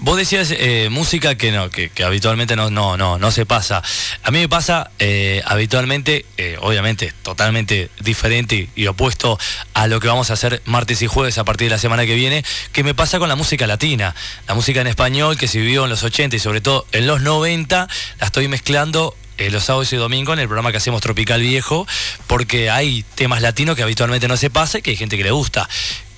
Vos 0.00 0.18
decías 0.18 0.50
eh, 0.50 0.88
música 0.90 1.36
que 1.36 1.52
no, 1.52 1.70
que, 1.70 1.90
habitualmente 2.04 2.56
no, 2.56 2.70
no, 2.70 2.96
no, 2.96 3.16
no 3.18 3.30
se 3.30 3.46
pasa. 3.46 3.82
A 4.24 4.30
mí 4.32 4.40
me 4.40 4.48
pasa 4.48 4.90
eh, 4.98 5.42
habitualmente, 5.46 6.26
eh, 6.36 6.58
obviamente, 6.60 7.14
totalmente 7.22 7.88
diferente 8.00 8.68
y 8.74 8.86
opuesto 8.88 9.38
a 9.72 9.86
lo 9.86 10.00
que 10.00 10.08
vamos 10.08 10.30
a 10.30 10.34
hacer 10.34 10.60
martes 10.66 11.00
y 11.02 11.06
jueves 11.06 11.38
a 11.38 11.44
partir 11.44 11.68
de 11.68 11.76
la 11.76 11.78
semana 11.78 12.04
que 12.04 12.14
viene, 12.14 12.44
que 12.72 12.82
me 12.82 12.94
pasa 12.94 13.18
con 13.20 13.28
la 13.28 13.36
música 13.36 13.66
latina. 13.66 14.14
La 14.48 14.54
música 14.54 14.80
en 14.80 14.88
español 14.88 15.38
que 15.38 15.46
se 15.46 15.60
vivió 15.60 15.84
en 15.84 15.90
los 15.90 16.02
80 16.02 16.36
y 16.36 16.38
sobre 16.40 16.60
todo 16.60 16.86
en 16.90 17.06
los 17.06 17.22
90, 17.22 17.88
la 18.18 18.26
estoy 18.26 18.48
mezclando 18.48 19.16
eh, 19.38 19.50
los 19.50 19.64
sábados 19.64 19.92
y 19.92 19.96
domingos 19.96 20.34
en 20.34 20.40
el 20.40 20.46
programa 20.46 20.70
que 20.70 20.78
hacemos 20.78 21.02
Tropical 21.02 21.40
Viejo, 21.40 21.86
porque 22.26 22.70
hay 22.70 23.04
temas 23.14 23.42
latinos 23.42 23.76
que 23.76 23.82
habitualmente 23.82 24.28
no 24.28 24.36
se 24.36 24.50
pasa 24.50 24.78
y 24.78 24.82
que 24.82 24.90
hay 24.90 24.96
gente 24.96 25.16
que 25.16 25.24
le 25.24 25.30
gusta. 25.30 25.68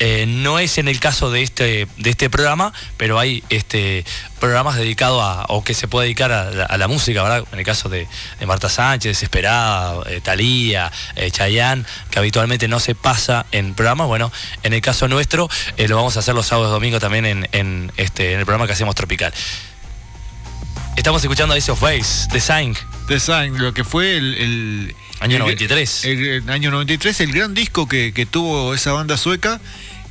Eh, 0.01 0.27
no 0.29 0.61
es 0.61 0.79
en 0.79 0.87
el 0.87 1.01
caso 1.01 1.31
de 1.31 1.43
este, 1.43 1.89
de 1.97 2.11
este 2.11 2.31
programa, 2.31 2.73
pero 2.97 3.19
hay 3.19 3.43
este, 3.49 4.05
programas 4.39 4.77
dedicados 4.77 5.21
a, 5.23 5.47
o 5.49 5.65
que 5.65 5.75
se 5.75 5.89
puede 5.89 6.07
dedicar 6.07 6.31
a, 6.31 6.77
la 6.77 6.89
música, 6.89 7.23
¿verdad? 7.23 7.45
En 7.53 7.59
el 7.59 7.65
caso 7.65 7.89
de, 7.89 8.07
Marta 8.47 8.69
Sánchez, 8.69 9.11
Desesperada, 9.11 10.03
eh, 10.07 10.21
Talía, 10.21 10.93
eh, 11.17 11.31
Chayán, 11.33 11.85
que 12.11 12.19
habitualmente 12.21 12.69
no 12.69 12.79
se 12.79 12.95
pasa 12.95 13.47
en 13.51 13.75
programas. 13.75 14.07
Bueno, 14.07 14.31
en 14.63 14.73
el 14.73 14.81
caso 14.81 15.09
nuestro, 15.09 15.49
lo 15.77 15.97
vamos 15.97 16.17
a 16.17 16.21
hacer 16.21 16.35
los 16.35 16.47
sábados 16.47 16.71
y 16.71 16.75
domingos 16.75 17.01
también 17.01 17.27
en, 17.27 17.49
en, 17.51 17.93
este, 17.97 18.35
en 18.35 18.39
el 18.41 18.47
programa 18.47 18.67
que 18.67 18.75
hacemos 18.75 18.95
Tropical. 18.95 19.33
Estamos 20.99 21.23
escuchando 21.23 21.55
Ace 21.55 21.71
of 21.71 21.81
Base, 21.81 22.27
The 22.33 22.41
Sign. 22.41 22.77
Design, 23.07 23.57
lo 23.57 23.73
que 23.73 23.85
fue 23.85 24.17
el, 24.17 24.97
año 25.21 25.39
93. 25.39 26.05
El, 26.05 26.51
año 26.51 26.73
93, 26.73 27.21
el 27.21 27.33
gran 27.33 27.55
disco 27.55 27.87
que, 27.87 28.27
tuvo 28.29 28.75
esa 28.75 28.91
banda 28.93 29.17
sueca. 29.17 29.61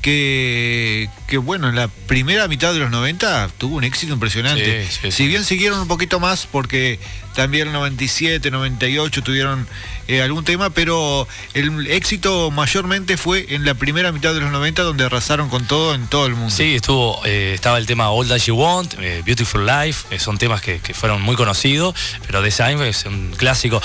Que, 0.02 1.10
que, 1.28 1.38
bueno, 1.40 1.68
en 1.68 1.76
la 1.76 1.90
primera 1.90 2.48
mitad 2.48 2.72
de 2.74 2.80
los 2.80 2.90
90 2.90 3.50
tuvo 3.58 3.76
un 3.76 3.84
éxito 3.84 4.14
impresionante. 4.14 4.88
si 5.12 5.28
bien 5.28 5.44
siguieron 5.44 5.82
un 5.82 5.90
poquito 5.90 6.22
más 6.22 6.48
porque 6.50 7.02
también 7.38 7.68
en 7.68 7.74
97, 7.74 8.50
98 8.50 9.22
tuvieron 9.22 9.68
eh, 10.08 10.24
algún 10.24 10.44
tema, 10.44 10.72
pero 10.72 11.28
el 11.54 11.86
éxito 11.86 12.50
mayormente 12.50 13.16
fue 13.16 13.46
en 13.50 13.64
la 13.64 13.76
primera 13.76 14.12
mitad 14.12 14.34
de 14.34 14.40
los 14.40 14.52
90 14.52 14.82
donde 14.82 15.04
arrasaron 15.04 15.48
con 15.48 15.68
todo 15.68 15.94
en 15.94 16.08
todo 16.08 16.26
el 16.26 16.34
mundo. 16.34 16.50
Sí, 16.50 16.74
estuvo, 16.74 17.22
eh, 17.26 17.52
estaba 17.54 17.78
el 17.78 17.86
tema 17.86 18.10
All 18.10 18.28
That 18.28 18.40
You 18.40 18.56
Want, 18.56 18.96
eh, 19.00 19.22
Beautiful 19.24 19.68
Life, 19.68 20.18
son 20.18 20.40
temas 20.40 20.62
que, 20.62 20.80
fueron 20.96 21.22
muy 21.22 21.36
conocidos, 21.36 21.94
pero 22.26 22.42
The 22.42 22.50
Sign 22.50 22.82
es 22.82 23.06
un 23.06 23.36
clásico. 23.38 23.84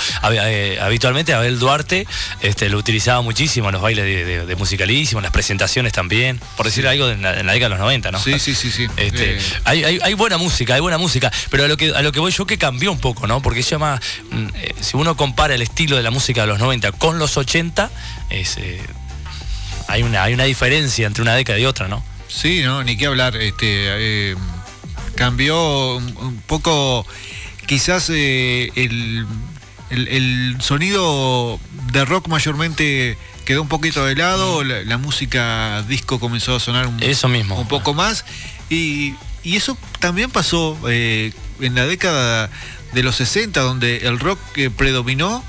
habitualmente 0.81 1.35
Abel 1.35 1.59
Duarte 1.59 2.07
este, 2.41 2.69
lo 2.69 2.79
utilizaba 2.79 3.21
muchísimo 3.21 3.69
en 3.69 3.73
los 3.73 3.83
bailes 3.83 4.47
de, 4.47 4.55
musicalísimo, 4.55 5.19
en 5.19 5.23
las 5.23 5.31
presentaciones 5.31 5.93
también, 5.93 6.41
por 6.57 6.65
decir 6.65 6.87
algo 6.87 7.07
en 7.07 7.21
la, 7.21 7.33
década 7.33 7.59
de 7.59 7.69
los 7.69 7.79
90, 7.79 8.11
¿no? 8.11 8.19
Sí, 8.19 8.39
sí, 8.39 8.55
sí, 8.55 8.71
sí. 8.71 8.87
Este, 8.97 9.37
hay, 9.65 10.13
buena 10.15 10.39
música, 10.39 10.73
hay 10.73 10.81
buena 10.81 10.97
música, 10.97 11.31
pero 11.51 11.65
a 11.65 11.67
lo 11.67 11.77
que 11.77 11.93
a 11.93 12.01
lo 12.01 12.11
que 12.11 12.19
voy 12.19 12.31
yo 12.31 12.47
que 12.47 12.57
cambió 12.57 12.91
un 12.91 12.99
poco, 12.99 13.27
¿no? 13.27 13.42
Porque 13.43 13.61
se 13.61 13.71
llama, 13.71 14.01
mm, 14.31 14.47
si 14.79 14.97
uno 14.97 15.15
compara 15.15 15.53
el 15.53 15.61
estilo 15.61 15.97
de 15.97 16.01
la 16.01 16.09
música 16.09 16.41
de 16.41 16.47
los 16.47 16.59
90 16.59 16.93
con 16.93 17.19
los 17.19 17.37
80, 17.37 17.91
es, 18.29 18.57
eh, 18.57 18.81
hay, 19.87 20.01
una, 20.01 20.23
hay 20.23 20.33
una 20.33 20.45
diferencia 20.45 21.05
entre 21.05 21.21
una 21.21 21.35
década 21.35 21.59
y 21.59 21.65
otra, 21.65 21.87
¿no? 21.87 22.03
Sí, 22.27 22.61
no, 22.63 22.83
ni 22.83 22.97
qué 22.97 23.05
hablar. 23.05 23.35
Este, 23.35 23.65
eh, 23.67 24.35
cambió 25.15 25.97
un 25.97 26.41
poco, 26.47 27.05
quizás 27.67 28.09
eh, 28.09 28.71
el, 28.75 29.27
el, 29.89 30.57
sonido 30.59 31.59
de 31.91 32.05
rock 32.05 32.27
mayormente 32.29 33.17
quedó 33.45 33.61
un 33.61 33.67
poquito 33.67 34.05
de 34.05 34.15
lado, 34.15 34.63
mm. 34.63 34.87
la, 34.87 34.97
música 34.97 35.83
disco 35.83 36.19
comenzó 36.19 36.55
a 36.55 36.59
sonar 36.59 36.87
un, 36.87 37.03
eso 37.03 37.27
mismo. 37.27 37.59
un 37.59 37.67
poco 37.67 37.93
más. 37.93 38.25
Y, 38.69 39.15
y 39.43 39.57
eso 39.57 39.77
también 39.99 40.31
pasó 40.31 40.79
en 40.89 41.75
la 41.75 41.85
década 41.85 42.49
de 42.93 43.03
los 43.03 43.15
60, 43.15 43.61
donde 43.61 43.97
el 44.07 44.19
rock 44.19 44.39
predominó 44.75 45.43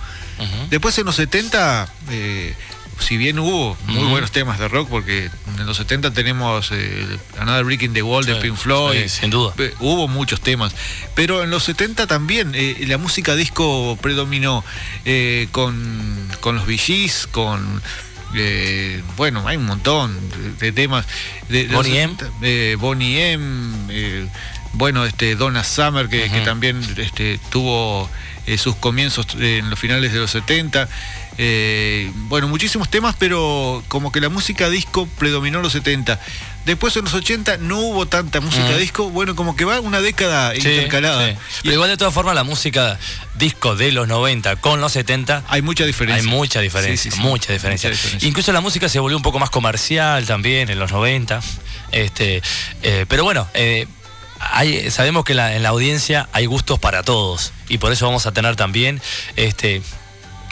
Después 0.71 0.99
en 0.99 1.07
los 1.07 1.17
70, 1.17 1.89
eh, 2.11 2.55
si 2.99 3.17
bien 3.17 3.39
hubo 3.39 3.77
muy 3.87 4.05
buenos 4.09 4.33
temas 4.33 4.59
de 4.59 4.69
rock, 4.69 4.89
porque 4.89 5.31
en 5.59 5.67
los 5.67 5.77
70 5.77 6.13
tenemos 6.13 6.71
eh, 6.73 7.19
Another 7.39 7.65
Brick 7.65 7.83
in 7.83 7.93
the 7.93 8.03
Wall 8.03 8.25
de 8.25 8.37
Pink 8.37 8.57
Floyd, 8.57 9.07
sin 9.09 9.31
duda. 9.31 9.55
Hubo 9.81 10.09
muchos 10.09 10.41
temas, 10.41 10.75
pero 11.15 11.43
en 11.43 11.51
los 11.51 11.65
70 11.65 12.07
también 12.07 12.53
eh, 12.55 12.85
la 12.89 12.99
música 12.99 13.37
disco 13.37 13.97
predominó 14.01 14.65
con, 15.53 16.29
con 16.41 16.57
los 16.57 16.67
VGs, 16.67 17.29
con 17.29 17.83
bueno, 19.17 19.47
hay 19.47 19.57
un 19.57 19.67
montón 19.67 20.19
de, 20.59 20.73
temas. 20.73 21.07
De, 21.49 21.69
Bonnie 21.69 22.01
M. 22.01 22.77
Bonnie 22.77 23.33
M. 23.33 24.29
bueno, 24.75 25.05
este 25.05 25.37
Donna 25.37 25.65
Summer, 25.65 26.09
que, 26.09 26.31
que 26.31 26.41
también 26.41 26.81
este, 26.97 27.39
tuvo 27.51 28.09
eh, 28.47 28.59
sus 28.59 28.77
comienzos 28.77 29.27
en 29.39 29.71
los 29.71 29.79
finales 29.79 30.13
de 30.13 30.19
los 30.19 30.31
70. 30.31 30.87
Eh, 31.39 32.11
bueno, 32.15 32.47
muchísimos 32.47 32.91
temas, 32.91 33.17
pero 33.19 33.83
como 33.89 34.13
que 34.13 34.21
la 34.21 34.29
música 34.29 34.69
disco 34.69 35.09
predominó 35.19 35.63
los 35.63 35.73
70. 35.73 36.21
Después 36.67 36.97
en 36.97 37.05
los 37.05 37.15
80 37.15 37.59
no 37.59 37.79
hubo 37.79 38.07
tanta 38.07 38.41
música 38.41 38.71
mm. 38.71 38.79
disco, 38.79 39.11
bueno, 39.11 39.35
como 39.35 39.57
que 39.57 39.65
va 39.65 39.81
una 39.81 40.01
década 40.01 40.55
intercalada. 40.55 41.35
Pero 41.63 41.75
igual 41.75 41.91
de 41.91 41.97
todas 41.97 42.13
formas 42.13 42.35
la 42.35 42.45
música 42.45 42.99
disco 43.35 43.77
de 43.77 43.93
los 43.93 44.09
90 44.09 44.57
con 44.57 44.81
los 44.81 44.93
70 44.93 45.45
hay 45.49 45.63
mucha 45.63 45.87
diferencia. 45.87 46.23
Hay 46.23 46.37
mucha 46.37 46.61
diferencia, 46.61 47.13
mucha, 47.17 47.53
diferencia. 47.53 47.91
Incluso 48.21 48.53
la 48.53 48.61
música 48.61 48.89
se 48.89 48.99
volvió 48.99 49.17
un 49.17 49.23
poco 49.23 49.39
más 49.39 49.51
comercial 49.51 50.27
también 50.27 50.69
en 50.69 50.79
los 50.79 50.93
90. 50.93 51.41
Este, 51.93 52.43
eh, 52.83 53.07
pero 53.09 53.25
bueno, 53.25 53.49
sabemos 54.91 55.25
que 55.25 55.33
en 55.33 55.63
la 55.63 55.69
audiencia 55.69 56.29
hay 56.33 56.47
gustos 56.47 56.79
para 56.79 57.03
todos 57.03 57.53
y 57.69 57.79
por 57.79 57.93
eso 57.93 58.07
vamos 58.07 58.27
a 58.27 58.33
tener 58.33 58.57
también 58.57 59.01
este 59.37 59.83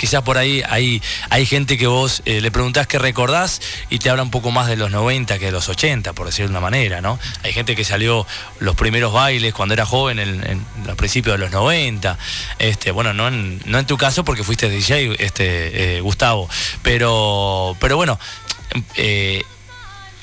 quizás 0.02 0.22
por 0.22 0.36
ahí 0.36 0.64
hay, 0.68 1.00
hay 1.30 1.46
gente 1.46 1.78
que 1.78 1.86
vos 1.86 2.22
eh, 2.24 2.40
le 2.40 2.50
preguntás 2.50 2.88
qué 2.88 2.98
recordás 2.98 3.60
y 3.88 4.00
te 4.00 4.10
habla 4.10 4.24
un 4.24 4.32
poco 4.32 4.50
más 4.50 4.66
de 4.66 4.74
los 4.74 4.90
90 4.90 5.38
que 5.38 5.46
de 5.46 5.52
los 5.52 5.68
80, 5.68 6.12
por 6.12 6.26
decirlo 6.26 6.48
de 6.48 6.52
una 6.54 6.60
manera, 6.60 7.00
¿no? 7.00 7.20
Hay 7.44 7.52
gente 7.52 7.76
que 7.76 7.84
salió 7.84 8.26
los 8.58 8.74
primeros 8.74 9.12
bailes 9.12 9.54
cuando 9.54 9.74
era 9.74 9.86
joven, 9.86 10.18
en, 10.18 10.44
en 10.44 10.66
los 10.86 10.96
principios 10.96 11.34
de 11.34 11.38
los 11.38 11.52
90. 11.52 12.18
Este, 12.58 12.90
bueno, 12.90 13.14
no 13.14 13.28
en, 13.28 13.62
no 13.66 13.78
en 13.78 13.86
tu 13.86 13.96
caso 13.96 14.24
porque 14.24 14.42
fuiste 14.42 14.68
DJ, 14.68 15.14
este, 15.24 15.98
eh, 15.98 16.00
Gustavo, 16.00 16.48
pero, 16.82 17.76
pero 17.78 17.96
bueno, 17.96 18.18
eh, 18.96 19.44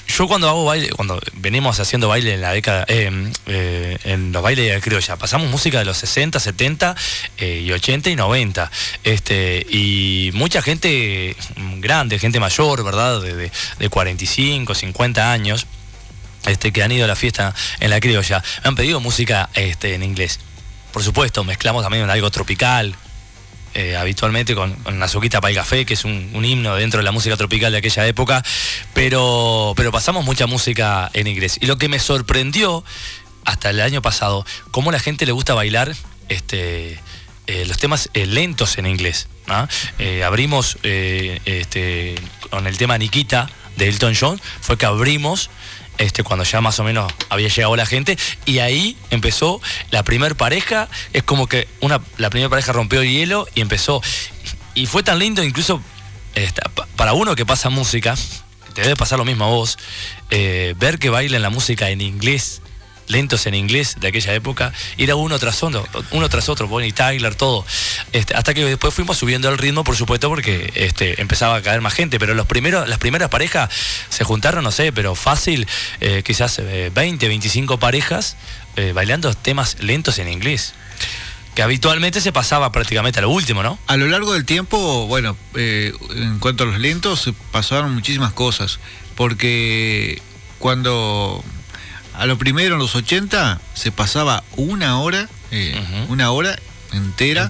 yo 0.09 0.27
cuando 0.27 0.49
hago 0.49 0.65
baile, 0.65 0.89
cuando 0.89 1.21
venimos 1.33 1.79
haciendo 1.79 2.07
baile 2.07 2.33
en 2.33 2.41
la 2.41 2.51
década, 2.51 2.83
eh, 2.87 3.31
eh, 3.45 3.97
en 4.03 4.31
los 4.31 4.41
bailes 4.41 4.83
de 4.83 5.01
ya 5.01 5.17
pasamos 5.17 5.49
música 5.49 5.79
de 5.79 5.85
los 5.85 5.97
60, 5.97 6.39
70 6.39 6.95
eh, 7.37 7.61
y 7.63 7.71
80 7.71 8.09
y 8.09 8.15
90. 8.15 8.71
Este, 9.03 9.65
y 9.69 10.31
mucha 10.33 10.61
gente 10.63 11.35
grande, 11.77 12.17
gente 12.17 12.39
mayor, 12.39 12.83
¿verdad? 12.83 13.21
De, 13.21 13.51
de, 13.79 13.89
45, 13.89 14.73
50 14.73 15.31
años, 15.31 15.67
este, 16.47 16.71
que 16.71 16.81
han 16.81 16.91
ido 16.91 17.05
a 17.05 17.07
la 17.07 17.15
fiesta 17.15 17.53
en 17.79 17.91
la 17.91 17.99
criolla, 17.99 18.43
me 18.63 18.69
han 18.69 18.75
pedido 18.75 18.99
música 18.99 19.49
este, 19.53 19.93
en 19.93 20.01
inglés. 20.01 20.39
Por 20.91 21.03
supuesto, 21.03 21.43
mezclamos 21.43 21.83
también 21.83 22.09
algo 22.09 22.31
tropical, 22.31 22.95
eh, 23.73 23.95
habitualmente 23.95 24.55
con, 24.55 24.73
con 24.75 25.01
Azuquita 25.01 25.41
para 25.41 25.51
el 25.51 25.57
Café, 25.57 25.85
que 25.85 25.93
es 25.93 26.05
un, 26.05 26.43
himno 26.43 26.75
dentro 26.75 26.99
de 26.99 27.03
la 27.03 27.11
música 27.11 27.37
tropical 27.37 27.71
de 27.71 27.77
aquella 27.77 28.07
época, 28.07 28.43
pero, 28.93 29.73
pero 29.75 29.91
pasamos 29.91 30.25
mucha 30.25 30.47
música 30.47 31.09
en 31.13 31.27
inglés. 31.27 31.57
Y 31.61 31.67
lo 31.67 31.77
que 31.77 31.87
me 31.87 31.99
sorprendió 31.99 32.83
hasta 33.45 33.69
el 33.69 33.79
año 33.81 34.01
pasado, 34.01 34.45
cómo 34.71 34.91
la 34.91 34.99
gente 34.99 35.25
le 35.25 35.31
gusta 35.31 35.53
bailar 35.53 35.95
este, 36.29 36.99
eh, 37.47 37.65
los 37.67 37.77
temas 37.77 38.09
eh, 38.13 38.25
lentos 38.25 38.77
en 38.77 38.87
inglés. 38.87 39.27
abrimos 40.25 40.77
este, 40.83 42.15
con 42.49 42.67
el 42.67 42.77
tema 42.77 42.97
Nikita 42.97 43.49
de 43.77 43.87
Elton 43.87 44.13
John, 44.19 44.41
fue 44.61 44.77
que 44.77 44.85
abrimos 44.85 45.49
este, 45.99 46.23
cuando 46.23 46.43
ya 46.43 46.61
más 46.61 46.79
o 46.79 46.83
menos 46.83 47.13
había 47.29 47.49
llegado 47.49 47.75
la 47.75 47.85
gente, 47.85 48.17
y 48.45 48.59
ahí 48.59 48.97
empezó 49.11 49.61
la 49.91 50.01
primer 50.03 50.35
pareja, 50.35 50.89
es 51.13 51.21
como 51.21 51.45
que 51.47 51.67
una, 51.81 52.01
la 52.17 52.31
primera 52.31 52.49
pareja 52.49 52.71
rompió 52.71 53.01
el 53.01 53.09
hielo 53.11 53.47
y 53.53 53.61
empezó. 53.61 54.01
Y 54.73 54.87
fue 54.87 55.03
tan 55.03 55.19
lindo, 55.19 55.43
incluso 55.43 55.81
para 56.95 57.13
uno 57.13 57.35
que 57.35 57.45
pasa 57.45 57.69
música, 57.69 58.15
te 58.73 58.81
debe 58.81 58.95
pasar 58.95 59.19
lo 59.19 59.25
mismo 59.25 59.45
a 59.45 59.49
vos, 59.49 59.77
eh, 60.29 60.73
ver 60.77 60.99
que 60.99 61.09
bailan 61.09 61.41
la 61.41 61.49
música 61.49 61.89
en 61.89 62.01
inglés 62.01 62.61
lentos 63.09 63.45
en 63.47 63.55
inglés 63.55 63.97
de 63.99 64.07
aquella 64.07 64.33
época, 64.33 64.71
era 64.97 65.15
uno 65.15 65.37
tras 65.37 65.61
otro, 65.63 65.85
uno 66.11 66.29
tras 66.29 66.47
otro, 66.47 66.67
Bonnie 66.67 66.93
Tyler, 66.93 67.35
todo. 67.35 67.65
Este, 68.13 68.35
hasta 68.35 68.53
que 68.53 68.63
después 68.63 68.93
fuimos 68.93 69.17
subiendo 69.17 69.49
el 69.49 69.57
ritmo, 69.57 69.83
por 69.83 69.97
supuesto, 69.97 70.29
porque 70.29 70.71
este, 70.75 71.21
empezaba 71.21 71.57
a 71.57 71.61
caer 71.61 71.81
más 71.81 71.93
gente, 71.93 72.19
pero 72.19 72.33
los 72.35 72.45
primeros, 72.45 72.87
las 72.87 72.99
primeras 72.99 73.29
parejas 73.29 73.69
se 74.09 74.23
juntaron, 74.23 74.63
no 74.63 74.71
sé, 74.71 74.93
pero 74.93 75.15
fácil, 75.15 75.67
eh, 75.99 76.23
quizás 76.23 76.61
20, 76.93 77.25
eh, 77.25 77.29
25 77.29 77.79
parejas 77.79 78.37
eh, 78.75 78.93
bailando 78.93 79.33
temas 79.33 79.77
lentos 79.81 80.19
en 80.19 80.29
inglés 80.29 80.73
que 81.55 81.63
habitualmente 81.63 82.21
se 82.21 82.31
pasaba 82.31 82.71
prácticamente 82.71 83.19
a 83.19 83.23
lo 83.23 83.31
último, 83.31 83.63
¿no? 83.63 83.77
A 83.87 83.97
lo 83.97 84.07
largo 84.07 84.33
del 84.33 84.45
tiempo, 84.45 85.07
bueno, 85.07 85.35
en 85.55 86.39
cuanto 86.39 86.63
a 86.63 86.67
los 86.67 86.79
lentos, 86.79 87.29
pasaron 87.51 87.93
muchísimas 87.93 88.31
cosas, 88.31 88.79
porque 89.15 90.21
cuando 90.59 91.43
a 92.19 92.25
lo 92.25 92.37
primero, 92.37 92.75
en 92.75 92.79
los 92.79 92.95
80, 92.95 93.61
se 93.73 93.91
pasaba 93.91 94.43
una 94.57 94.99
hora, 94.99 95.29
eh, 95.51 95.81
una 96.09 96.31
hora 96.31 96.57
entera, 96.91 97.49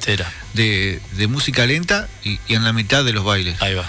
De, 0.54 1.02
música 1.28 1.66
lenta 1.66 2.08
y, 2.24 2.40
en 2.50 2.64
la 2.64 2.72
mitad 2.72 3.04
de 3.04 3.14
los 3.14 3.24
bailes. 3.24 3.60
Ahí 3.62 3.74
va. 3.74 3.86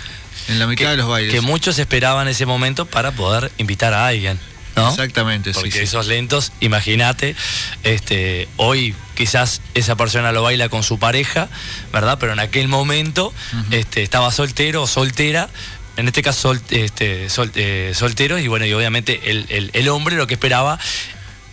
En 0.49 0.59
la 0.59 0.67
mitad 0.67 0.91
de 0.91 0.97
los 0.97 1.09
bailes. 1.09 1.33
Que 1.33 1.43
muchos 1.43 1.79
esperaban 1.79 2.29
ese 2.29 2.47
momento 2.47 2.87
para 2.87 3.13
poder 3.13 3.53
invitar 3.59 3.93
a 3.93 4.07
alguien. 4.07 4.39
¿no? 4.77 4.89
Exactamente, 4.89 5.53
Porque 5.53 5.83
esos 5.83 6.07
lentos, 6.07 6.53
imagínate, 6.61 7.35
este, 7.83 8.49
hoy 8.57 8.95
quizás 9.15 9.61
esa 9.75 9.97
persona 9.97 10.33
lo 10.33 10.43
baila 10.43 10.69
con 10.69 10.83
su 10.83 10.99
pareja, 10.99 11.49
¿verdad? 11.93 12.19
Pero 12.19 12.33
en 12.33 12.39
aquel 12.39 12.69
momento 12.69 13.35
este, 13.71 14.03
estaba 14.03 14.31
soltero 14.31 14.83
o 14.85 14.87
soltera, 14.87 15.51
en 15.97 16.09
este 16.09 16.23
caso 16.23 16.53
este, 16.53 17.27
eh, 17.55 17.93
solteros, 17.95 18.41
y 18.41 18.49
bueno, 18.49 18.67
y 18.67 18.73
obviamente 18.73 19.31
el, 19.31 19.71
el, 19.73 19.89
hombre 19.89 20.17
lo 20.17 20.27
que 20.27 20.35
esperaba 20.35 20.79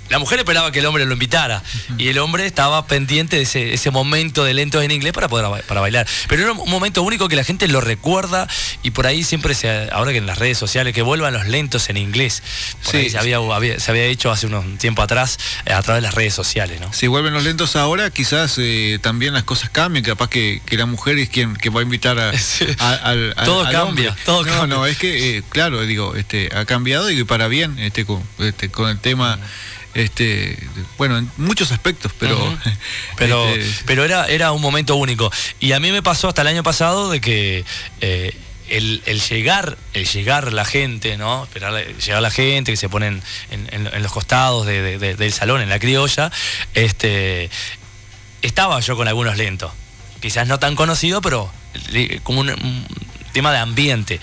la 0.10 0.20
mujer 0.20 0.40
esperaba 0.40 0.72
que 0.72 0.80
el 0.80 0.86
hombre 0.86 1.06
lo 1.06 1.14
invitara 1.14 1.62
y 1.98 2.08
el 2.08 2.20
hombre 2.20 2.46
estaba 2.46 2.88
pendiente 2.88 3.36
de 3.36 3.74
ese, 3.74 3.92
momento 3.92 4.46
de 4.46 4.54
lentos 4.54 4.84
en 4.84 4.92
inglés 4.92 5.12
para 5.12 5.28
poder 5.28 5.64
para 5.66 5.82
bailar. 5.82 6.08
Pero 6.30 6.44
era 6.44 6.52
un 6.54 6.70
momento 6.70 7.04
único 7.04 7.28
que 7.28 7.36
la 7.36 7.44
gente 7.44 7.68
lo 7.68 7.82
recuerda 7.82 8.48
y 8.84 8.92
por 8.92 9.08
ahí 9.08 9.24
siempre 9.24 9.56
se, 9.56 9.90
ahora 9.92 10.12
que 10.12 10.20
en 10.20 10.26
las 10.26 10.38
redes 10.38 10.58
sociales, 10.58 10.94
que 10.94 11.02
vuelvan 11.02 11.34
los 11.34 11.48
lentos 11.48 11.90
en 11.90 11.98
inglés. 11.98 12.44
sí, 12.82 13.10
se, 13.10 13.18
había, 13.18 13.40
se 13.80 13.92
había 13.92 14.06
hecho 14.06 14.32
hace 14.32 14.48
unos 14.48 14.78
tiempo 14.78 15.02
atrás 15.02 15.38
eh, 15.66 15.74
a 15.74 15.82
través 15.82 16.02
de 16.02 16.08
las 16.08 16.14
redes 16.16 16.34
sociales. 16.34 16.80
¿no? 16.80 16.94
Si 16.94 17.08
vuelven 17.08 17.34
los 17.34 17.44
lentos 17.44 17.76
ahora, 17.76 18.10
quizás 18.12 18.56
eh, 18.58 19.00
también 19.02 19.34
las 19.34 19.44
cosas 19.44 19.70
cambien, 19.70 20.06
capaz 20.06 20.30
que, 20.30 20.62
la 20.72 20.86
mujer 20.86 21.18
es 21.18 21.30
quien 21.30 21.56
que 21.56 21.70
va 21.70 21.80
a 21.80 21.84
invitar 21.84 22.20
a, 22.20 22.32
al, 23.04 23.36
Todo 23.44 23.70
cambia, 23.70 24.16
todo 24.26 24.46
no, 24.46 24.68
No, 24.68 24.86
es 24.86 24.98
que, 24.98 25.38
eh, 25.38 25.44
claro, 25.50 25.82
digo, 25.82 26.16
este, 26.16 26.50
ha 26.56 26.66
cambiado 26.66 27.10
y 27.10 27.24
para 27.24 27.48
bien 27.48 27.80
este, 27.80 28.06
con, 28.06 28.24
este, 28.40 28.70
con 28.70 28.90
el 28.90 29.00
tema... 29.00 29.40
Este, 29.94 30.60
bueno, 31.00 31.18
en 31.18 31.32
muchos 31.38 31.72
aspectos, 31.72 32.12
pero. 32.20 32.38
pero, 33.18 33.48
este, 33.48 33.84
pero 33.88 34.06
era, 34.06 34.28
era 34.28 34.52
un 34.52 34.62
momento 34.62 34.96
único. 34.96 35.32
Y 35.60 35.72
a 35.72 35.80
mí 35.80 35.92
me 35.92 36.04
pasó 36.04 36.28
hasta 36.28 36.44
el 36.44 36.50
año 36.50 36.62
pasado 36.62 37.10
de 37.10 37.20
que. 37.20 37.66
eh, 38.02 38.38
el, 38.70 39.02
llegar, 39.22 39.78
el 39.94 40.06
llegar 40.08 40.54
la 40.54 40.66
gente, 40.66 41.18
¿no? 41.18 41.44
Esperar, 41.46 41.86
llegar 41.98 42.22
la 42.22 42.32
gente 42.32 42.72
que 42.72 42.78
se 42.78 42.90
ponen 42.90 43.22
en, 43.52 44.02
los 44.04 44.12
costados 44.12 44.66
de- 44.66 44.82
de- 44.82 44.98
de- 45.00 45.16
del 45.16 45.34
salón, 45.34 45.62
en 45.62 45.70
la 45.70 45.80
criolla, 45.80 46.32
este, 46.74 47.50
estaba 48.42 48.80
yo 48.80 48.96
con 48.96 49.08
algunos 49.08 49.38
lentos. 49.38 49.72
Quizás 50.22 50.48
no 50.48 50.60
tan 50.60 50.76
conocido, 50.76 51.22
pero 51.22 51.52
como 52.24 52.42
un 52.42 52.86
tema 53.34 53.52
de 53.52 53.60
ambiente. 53.60 54.20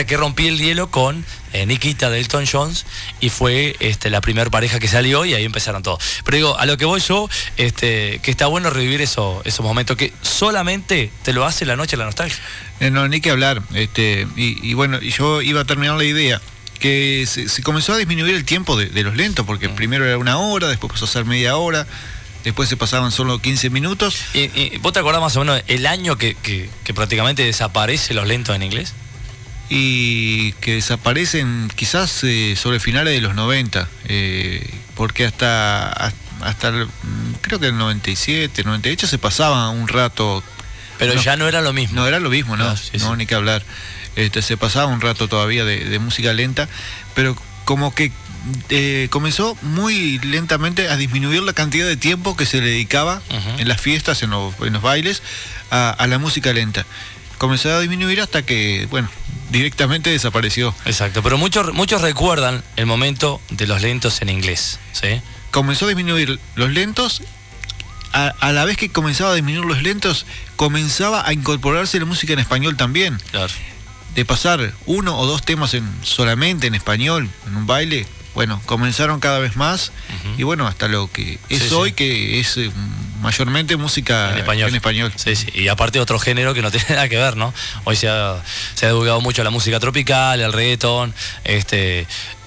Hasta 0.00 0.06
que 0.08 0.16
rompí 0.16 0.46
el 0.46 0.56
hielo 0.58 0.90
con 0.90 1.26
eh, 1.52 1.66
Nikita 1.66 2.08
de 2.08 2.20
Elton 2.20 2.46
Jones 2.50 2.86
y 3.20 3.28
fue 3.28 3.76
este, 3.80 4.08
la 4.08 4.22
primera 4.22 4.48
pareja 4.48 4.78
que 4.80 4.88
salió 4.88 5.26
y 5.26 5.34
ahí 5.34 5.44
empezaron 5.44 5.82
todos. 5.82 6.02
Pero 6.24 6.36
digo, 6.38 6.58
a 6.58 6.64
lo 6.64 6.78
que 6.78 6.86
voy 6.86 7.02
yo, 7.02 7.28
este, 7.58 8.18
que 8.22 8.30
está 8.30 8.46
bueno 8.46 8.70
revivir 8.70 9.02
eso, 9.02 9.42
esos 9.44 9.62
momentos 9.62 9.98
que 9.98 10.14
solamente 10.22 11.10
te 11.22 11.34
lo 11.34 11.44
hace 11.44 11.66
la 11.66 11.76
noche 11.76 11.98
la 11.98 12.06
nostalgia. 12.06 12.38
Eh, 12.80 12.90
No, 12.90 13.06
ni 13.08 13.20
que 13.20 13.28
hablar. 13.30 13.60
Este, 13.74 14.26
y, 14.36 14.70
y 14.70 14.72
bueno, 14.72 14.98
yo 15.02 15.42
iba 15.42 15.60
a 15.60 15.64
terminar 15.66 15.98
la 15.98 16.04
idea. 16.04 16.40
Que 16.78 17.26
se, 17.28 17.50
se 17.50 17.62
comenzó 17.62 17.92
a 17.92 17.98
disminuir 17.98 18.34
el 18.36 18.46
tiempo 18.46 18.78
de, 18.78 18.86
de 18.86 19.02
los 19.02 19.14
lentos, 19.16 19.44
porque 19.44 19.68
Mm. 19.68 19.74
primero 19.74 20.06
era 20.06 20.16
una 20.16 20.38
hora, 20.38 20.66
después 20.68 20.90
pasó 20.94 21.04
a 21.04 21.08
ser 21.08 21.26
media 21.26 21.58
hora, 21.58 21.86
después 22.42 22.70
se 22.70 22.78
pasaban 22.78 23.12
solo 23.12 23.38
15 23.38 23.68
minutos. 23.68 24.16
Y, 24.32 24.44
y 24.58 24.78
¿Vos 24.78 24.94
te 24.94 25.00
acordás 25.00 25.20
más 25.20 25.36
o 25.36 25.40
menos 25.40 25.62
el 25.66 25.86
año 25.86 26.16
que, 26.16 26.36
que- 26.36 26.70
que 26.84 26.94
prácticamente 26.94 27.44
desaparece 27.44 28.14
los 28.14 28.26
lentos 28.26 28.56
en 28.56 28.62
inglés? 28.62 28.94
Y 29.70 30.52
que 30.54 30.74
desaparecen 30.74 31.70
quizás 31.76 32.22
eh, 32.24 32.56
sobre 32.60 32.80
finales 32.80 33.14
de 33.14 33.20
los 33.20 33.34
90, 33.34 33.88
eh, 34.08 34.68
porque 34.96 35.24
hasta, 35.24 36.12
hasta 36.42 36.68
el- 36.68 36.88
creo 37.40 37.58
que 37.60 37.68
el 37.68 37.78
97, 37.78 38.64
98 38.64 39.06
se 39.06 39.18
pasaba 39.18 39.70
un 39.70 39.88
rato, 39.88 40.42
Pero 40.98 41.14
No. 41.14 41.22
ya 41.22 41.36
no 41.36 41.48
era 41.48 41.62
lo 41.62 41.72
mismo. 41.72 41.98
no 42.00 42.06
era 42.06 42.18
lo 42.20 42.28
mismo, 42.30 42.56
¿no? 42.58 42.64
No, 42.64 42.76
sí, 42.76 42.90
no, 42.98 43.12
sí. 43.12 43.16
ni 43.16 43.26
que 43.26 43.34
hablar. 43.34 43.62
Este, 44.16 44.42
se 44.42 44.56
pasaba 44.58 44.86
un 44.86 45.00
rato 45.00 45.28
todavía 45.28 45.64
de, 45.64 45.84
de 45.86 45.98
música 45.98 46.32
lenta, 46.34 46.68
pero 47.14 47.34
como 47.64 47.94
que 47.94 48.10
eh, 48.70 49.06
comenzó 49.10 49.56
muy 49.62 50.18
lentamente 50.18 50.88
a 50.88 50.96
disminuir 50.96 51.42
la 51.42 51.52
cantidad 51.52 51.86
de 51.86 51.96
tiempo 51.96 52.36
que 52.36 52.44
se 52.44 52.60
le 52.60 52.66
dedicaba 52.70 53.22
en 53.58 53.68
las 53.68 53.80
fiestas, 53.80 54.22
en 54.22 54.30
los, 54.30 54.52
en 54.60 54.72
los 54.74 54.82
bailes, 54.82 55.22
a, 55.70 55.90
a 55.90 56.06
la 56.08 56.18
música 56.18 56.52
lenta. 56.52 56.84
Comenzó 57.40 57.70
a 57.70 57.80
disminuir 57.80 58.20
hasta 58.20 58.42
que, 58.42 58.86
bueno, 58.90 59.08
directamente 59.48 60.10
desapareció. 60.10 60.74
Exacto, 60.84 61.22
pero 61.22 61.38
muchos, 61.38 61.72
muchos 61.72 62.02
recuerdan 62.02 62.62
el 62.76 62.84
momento 62.84 63.40
de 63.48 63.66
los 63.66 63.80
lentos 63.80 64.20
en 64.20 64.28
inglés, 64.28 64.78
¿sí? 64.92 65.22
comenzó 65.50 65.86
a 65.86 65.88
disminuir 65.88 66.38
los 66.54 66.70
lentos. 66.70 67.22
A, 68.12 68.34
a 68.40 68.52
la 68.52 68.66
vez 68.66 68.76
que 68.76 68.90
comenzaba 68.90 69.30
a 69.30 69.34
disminuir 69.34 69.64
los 69.64 69.82
lentos, 69.82 70.26
comenzaba 70.56 71.26
a 71.26 71.32
incorporarse 71.32 71.98
la 71.98 72.04
música 72.04 72.34
en 72.34 72.40
español 72.40 72.76
también. 72.76 73.18
Claro. 73.30 73.54
De 74.14 74.24
pasar 74.24 74.72
uno 74.86 75.18
o 75.18 75.26
dos 75.26 75.42
temas 75.42 75.74
en, 75.74 75.88
solamente 76.02 76.66
en 76.66 76.74
español, 76.74 77.28
en 77.46 77.56
un 77.56 77.66
baile, 77.66 78.06
bueno, 78.34 78.60
comenzaron 78.66 79.20
cada 79.20 79.38
vez 79.38 79.56
más. 79.56 79.92
Y 80.36 80.42
bueno, 80.42 80.66
hasta 80.66 80.88
lo 80.88 81.10
que 81.10 81.38
es 81.48 81.62
Sí, 81.62 81.68
sí. 81.68 81.74
hoy, 81.74 81.92
que 81.92 82.40
es 82.40 82.56
eh, 82.56 82.70
mayormente 83.22 83.76
música 83.76 84.32
En 84.32 84.38
español. 84.38 84.68
en 84.70 84.74
español. 84.76 85.12
Sí, 85.16 85.36
sí. 85.36 85.46
Y 85.54 85.68
aparte 85.68 86.00
otro 86.00 86.18
género 86.18 86.54
que 86.54 86.62
no 86.62 86.70
tiene 86.72 86.86
nada 86.90 87.08
que 87.08 87.16
ver, 87.16 87.36
¿no? 87.36 87.52
Hoy 87.84 87.96
se 87.96 88.08
ha, 88.08 88.42
se 88.74 88.86
ha 88.86 88.88
divulgado 88.90 89.20
mucho 89.20 89.42
la 89.44 89.50
música 89.50 89.78
tropical, 89.80 90.40
el 90.40 90.52
reggaetón, 90.52 91.14
este... 91.44 92.06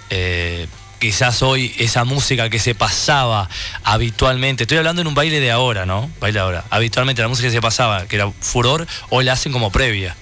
eh, 0.10 0.68
Quizás 1.00 1.42
hoy 1.42 1.76
esa 1.80 2.06
música 2.06 2.50
que 2.50 2.60
se 2.60 2.76
pasaba 2.76 3.50
habitualmente, 3.84 4.64
estoy 4.64 4.78
hablando 4.78 5.02
en 5.02 5.08
un 5.08 5.14
baile 5.14 5.42
de 5.42 5.52
ahora, 5.52 5.86
¿no? 5.86 6.10
Baile 6.22 6.40
de 6.40 6.44
ahora. 6.46 6.64
Habitualmente 6.70 7.22
la 7.22 7.28
música 7.28 7.50
que 7.50 7.54
se 7.54 7.62
pasaba, 7.62 8.06
que 8.08 8.16
era 8.16 8.32
furor, 8.40 8.88
hoy 9.10 9.26
la 9.26 9.34
hacen 9.34 9.52
como 9.52 9.70
previa. 9.70 10.16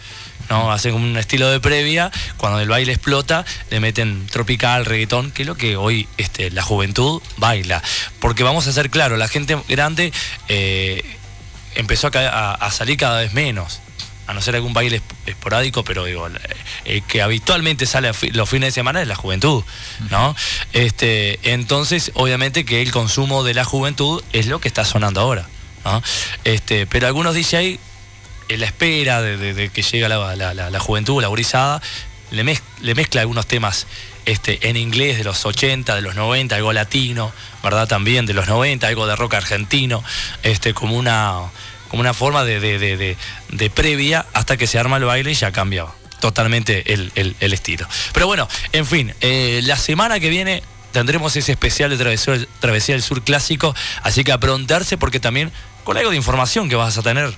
¿No? 0.51 0.71
Hacen 0.71 0.93
un 0.93 1.15
estilo 1.15 1.49
de 1.49 1.61
previa, 1.61 2.11
cuando 2.35 2.59
el 2.59 2.67
baile 2.67 2.91
explota, 2.91 3.45
le 3.69 3.79
meten 3.79 4.27
tropical, 4.27 4.85
reggaetón, 4.85 5.31
que 5.31 5.43
es 5.43 5.47
lo 5.47 5.55
que 5.55 5.77
hoy 5.77 6.09
este, 6.17 6.51
la 6.51 6.61
juventud 6.61 7.21
baila. 7.37 7.81
Porque 8.19 8.43
vamos 8.43 8.67
a 8.67 8.73
ser 8.73 8.89
claros, 8.89 9.17
la 9.17 9.29
gente 9.29 9.57
grande 9.69 10.11
eh, 10.49 11.03
empezó 11.75 12.07
a, 12.07 12.11
ca- 12.11 12.29
a- 12.29 12.53
a 12.55 12.71
salir 12.71 12.97
cada 12.97 13.21
vez 13.21 13.31
menos. 13.33 13.79
A 14.27 14.33
no 14.33 14.41
ser 14.41 14.55
algún 14.55 14.73
baile 14.73 14.97
esp- 15.01 15.15
esporádico, 15.25 15.83
pero 15.85 16.03
digo, 16.05 16.27
el 16.85 17.03
que 17.03 17.21
habitualmente 17.21 17.85
sale 17.85 18.11
los 18.33 18.49
fines 18.49 18.67
de 18.67 18.71
semana 18.71 19.01
es 19.01 19.07
la 19.07 19.15
juventud, 19.15 19.63
¿no? 20.09 20.35
Este, 20.73 21.39
entonces, 21.53 22.11
obviamente 22.13 22.63
que 22.65 22.81
el 22.81 22.91
consumo 22.91 23.43
de 23.43 23.53
la 23.53 23.63
juventud 23.65 24.21
es 24.33 24.45
lo 24.47 24.59
que 24.61 24.67
está 24.67 24.83
sonando 24.85 25.19
ahora, 25.21 25.47
¿no? 25.85 26.01
Este, 26.45 26.87
pero 26.87 27.07
algunos 27.07 27.35
DJ, 27.35 27.79
la 28.57 28.65
espera 28.65 29.21
de, 29.21 29.69
que 29.69 29.81
llegue 29.81 30.07
la, 30.09 30.35
la- 30.35 30.79
juventud, 30.79 31.21
la 31.21 31.27
gurizada, 31.27 31.81
le, 32.31 32.43
mez- 32.43 32.61
le 32.81 32.95
mezcla 32.95 33.21
algunos 33.21 33.45
temas 33.47 33.87
este, 34.25 34.69
en 34.69 34.77
inglés 34.77 35.17
de 35.17 35.23
los 35.23 35.45
80, 35.45 35.95
de 35.95 36.01
los 36.01 36.15
90, 36.15 36.55
algo 36.55 36.73
latino, 36.73 37.31
¿verdad? 37.63 37.87
También 37.87 38.25
de 38.25 38.33
los 38.33 38.47
90, 38.47 38.87
algo 38.87 39.07
de 39.07 39.15
rock 39.15 39.33
argentino, 39.35 40.03
este, 40.43 40.73
como 40.73 40.95
una, 40.95 41.35
como 41.89 42.01
una 42.01 42.13
forma 42.13 42.43
de, 42.43 42.59
de- 42.59 43.69
previa 43.69 44.25
hasta 44.33 44.57
que 44.57 44.67
se 44.67 44.79
arma 44.79 44.97
el 44.97 45.05
baile 45.05 45.31
y 45.31 45.35
ya 45.35 45.51
cambia 45.51 45.85
totalmente 46.19 46.93
el, 46.93 47.11
el- 47.15 47.53
estilo. 47.53 47.87
Pero 48.13 48.27
bueno, 48.27 48.47
en 48.73 48.85
fin, 48.85 49.13
eh, 49.21 49.61
la 49.63 49.75
semana 49.75 50.19
que 50.19 50.29
viene 50.29 50.61
tendremos 50.91 51.35
ese 51.35 51.51
especial 51.53 51.89
de 51.89 51.97
Travesía 52.59 52.93
del 52.95 53.01
Sur 53.01 53.23
clásico, 53.23 53.73
así 54.03 54.23
que 54.23 54.31
aprontarse 54.31 54.97
porque 54.97 55.19
también 55.19 55.51
con 55.83 55.97
algo 55.97 56.11
de 56.11 56.17
información 56.17 56.69
que 56.69 56.75
vas 56.75 56.97
a 56.97 57.01
tener, 57.01 57.33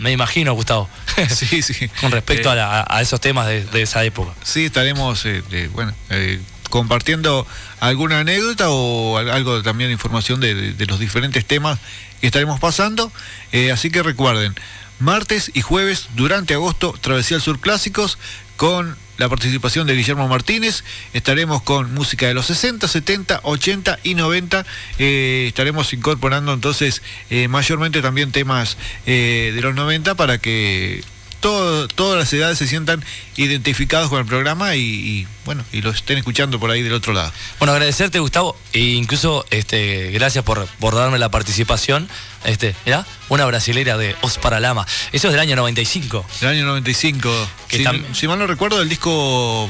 me 0.00 0.10
imagino, 0.12 0.52
Gustavo, 0.54 0.88
Sí, 1.28 1.62
sí. 1.62 1.88
con 2.00 2.10
respecto 2.10 2.48
Eh, 2.48 2.52
a, 2.52 2.54
la- 2.56 2.86
a 2.88 3.00
esos 3.02 3.20
temas 3.20 3.46
de, 3.46 3.64
de 3.64 3.82
esa 3.82 4.02
época. 4.04 4.32
Sí, 4.42 4.64
estaremos, 4.64 5.24
eh, 5.26 5.42
bueno, 5.72 5.92
eh, 6.10 6.40
compartiendo 6.70 7.46
alguna 7.80 8.20
anécdota 8.20 8.70
o 8.70 9.18
al- 9.18 9.30
algo 9.30 9.62
también 9.62 9.88
de 9.88 9.92
información 9.92 10.40
de, 10.40 10.54
de- 10.54 10.72
de 10.72 10.86
los 10.86 10.98
diferentes 10.98 11.44
temas 11.44 11.78
que 12.20 12.26
estaremos 12.26 12.60
pasando. 12.60 13.12
Eh, 13.52 13.72
así 13.72 13.90
que 13.90 14.02
recuerden, 14.02 14.54
martes 15.00 15.50
y 15.54 15.62
jueves 15.62 16.08
durante 16.14 16.54
agosto, 16.54 16.94
Travesía 17.00 17.36
al 17.36 17.42
Sur 17.42 17.58
Clásicos 17.58 18.18
con 18.56 18.96
la 19.16 19.28
participación 19.28 19.86
de 19.86 19.94
Guillermo 19.94 20.28
Martínez. 20.28 20.82
Estaremos 21.12 21.62
con 21.62 21.92
música 21.92 22.26
de 22.26 22.34
los 22.34 22.46
60, 22.46 22.88
70, 22.88 23.40
80 23.42 23.98
y 24.02 24.14
90. 24.14 24.64
Eh, 24.98 25.44
estaremos 25.48 25.92
incorporando 25.92 26.52
entonces 26.54 27.02
eh, 27.28 27.48
mayormente 27.48 28.00
también 28.02 28.32
temas 28.32 28.76
eh, 29.06 29.52
de 29.54 29.60
los 29.60 29.74
90 29.74 30.14
para 30.14 30.38
que 30.38 31.04
todo- 31.40 31.88
todas 31.88 32.18
las 32.18 32.32
edades 32.32 32.58
se 32.58 32.66
sientan 32.66 33.04
identificados 33.36 34.08
con 34.08 34.18
el 34.20 34.26
programa 34.26 34.76
y, 34.76 34.80
y, 34.80 35.26
bueno 35.44 35.64
y 35.72 35.80
lo 35.82 35.90
estén 35.90 36.18
escuchando 36.18 36.60
por 36.60 36.70
ahí 36.70 36.82
del 36.82 36.92
otro 36.92 37.12
lado. 37.12 37.32
Bueno, 37.58 37.72
agradecerte, 37.72 38.18
Gustavo, 38.18 38.56
e 38.72 38.80
incluso 38.80 39.44
este, 39.50 40.10
gracias 40.12 40.44
por, 40.44 40.66
por 40.78 40.94
darme 40.94 41.18
la 41.18 41.30
participación. 41.30 42.08
Este, 42.44 42.74
mirá, 42.86 43.06
una 43.28 43.44
brasilera 43.46 43.96
de 43.98 44.16
Os 44.22 44.38
Paralama. 44.38 44.86
Eso 45.12 45.28
es 45.28 45.32
del 45.32 45.40
año 45.40 45.56
95. 45.56 46.24
Del 46.40 46.48
año 46.50 46.64
95. 46.66 47.48
Que 47.68 47.78
si, 47.78 47.84
tam- 47.84 48.14
si 48.14 48.28
mal 48.28 48.38
no 48.38 48.46
recuerdo, 48.46 48.80
el 48.82 48.88
disco 48.88 49.68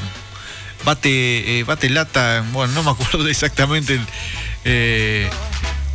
Bate 0.85 1.59
eh, 1.59 1.63
Bate 1.63 1.89
Lata, 1.89 2.43
bueno, 2.51 2.73
no 2.73 2.83
me 2.83 2.91
acuerdo 2.91 3.27
exactamente 3.29 3.95
el, 3.95 4.01
eh, 4.65 5.29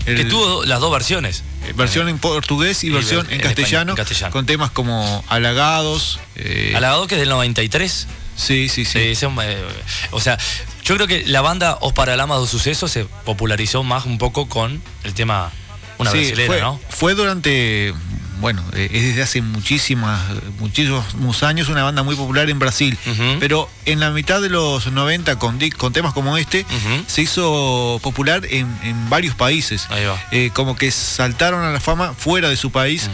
el- 0.06 0.16
Que 0.16 0.24
tuvo 0.24 0.64
las 0.64 0.80
dos 0.80 0.90
versiones. 0.92 1.42
eh, 1.66 1.72
versión 1.76 2.08
en 2.08 2.18
portugués 2.18 2.84
y 2.84 2.88
Y 2.88 2.90
versión 2.90 3.26
en 3.30 3.40
castellano, 3.40 3.92
en 3.92 3.96
castellano. 3.96 4.32
con 4.32 4.46
temas 4.46 4.70
como 4.70 5.24
halagados. 5.28 6.20
eh, 6.36 6.74
que 7.08 7.14
es 7.16 7.20
del 7.20 7.28
93. 7.28 8.06
sí, 8.36 8.68
sí, 8.68 8.84
sí. 8.84 8.98
Ese, 8.98 9.26
eh, 9.26 9.64
o 10.10 10.20
sea, 10.20 10.38
yo 10.84 10.94
creo 10.96 11.06
que 11.06 11.24
la 11.26 11.40
banda 11.40 11.78
Os 11.80 11.92
Paralamas 11.92 12.38
do 12.38 12.46
Suceso 12.46 12.86
se 12.88 13.04
popularizó 13.24 13.82
más 13.82 14.04
un 14.06 14.18
poco 14.18 14.48
con 14.48 14.80
el 15.04 15.14
tema 15.14 15.50
Una 15.98 16.10
Sí, 16.12 16.32
fue, 16.46 16.60
¿no? 16.60 16.78
Fue 16.90 17.14
durante, 17.14 17.94
bueno, 18.40 18.62
eh, 18.74 18.88
es 18.92 19.02
desde 19.02 19.22
hace 19.22 19.42
muchísimas, 19.42 20.20
muchísimos 20.58 21.42
años 21.42 21.68
una 21.68 21.82
banda 21.82 22.02
muy 22.02 22.16
popular 22.16 22.48
en 22.50 22.58
Brasil. 22.58 22.96
Pero 23.40 23.68
en 23.84 24.00
la 24.00 24.10
mitad 24.10 24.40
de 24.40 24.48
los 24.48 24.90
90, 24.90 25.38
con, 25.38 25.58
temas 25.92 26.12
como 26.12 26.36
este, 26.36 26.66
se 27.06 27.22
hizo 27.22 27.98
popular 28.02 28.46
en, 28.50 28.66
en 28.82 29.08
varios 29.08 29.34
países. 29.34 29.86
Ahí 29.90 30.04
va. 30.04 30.22
Eh, 30.32 30.50
como 30.52 30.76
que 30.76 30.90
saltaron 30.90 31.64
a 31.64 31.72
la 31.72 31.80
fama 31.80 32.14
fuera 32.14 32.48
de 32.48 32.56
su 32.56 32.70
país. 32.70 33.10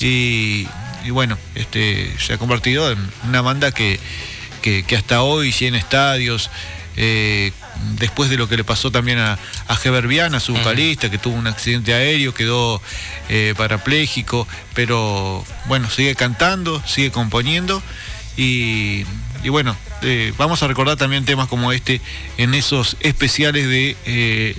Y, 0.00 0.68
y 1.04 1.10
bueno, 1.10 1.38
este 1.54 2.14
se 2.18 2.34
ha 2.34 2.38
convertido 2.38 2.90
en 2.90 2.98
una 3.26 3.40
banda 3.40 3.72
que, 3.72 3.98
que, 4.60 4.82
que 4.82 4.96
hasta 4.96 5.22
hoy 5.22 5.52
llena 5.52 5.78
estadios. 5.78 6.50
Eh, 6.96 7.52
después 7.98 8.30
de 8.30 8.36
lo 8.36 8.48
que 8.48 8.56
le 8.56 8.64
pasó 8.64 8.90
también 8.90 9.18
a, 9.18 9.38
a 9.68 10.00
Viana, 10.00 10.40
su 10.40 10.54
vocalista, 10.54 11.10
que 11.10 11.18
tuvo 11.18 11.36
un 11.36 11.46
accidente 11.46 11.94
aéreo, 11.94 12.32
quedó 12.32 12.80
eh, 13.28 13.54
parapléjico, 13.56 14.46
pero 14.74 15.44
bueno, 15.66 15.90
sigue 15.90 16.14
cantando, 16.14 16.82
sigue 16.86 17.10
componiendo 17.10 17.82
y, 18.36 19.04
bueno, 19.48 19.76
eh, 20.02 20.32
vamos 20.36 20.62
a 20.62 20.68
recordar 20.68 20.96
también 20.96 21.24
temas 21.24 21.48
como 21.48 21.72
este 21.72 22.00
en 22.38 22.54
esos 22.54 22.96
especiales 23.00 23.68
de... 23.68 24.56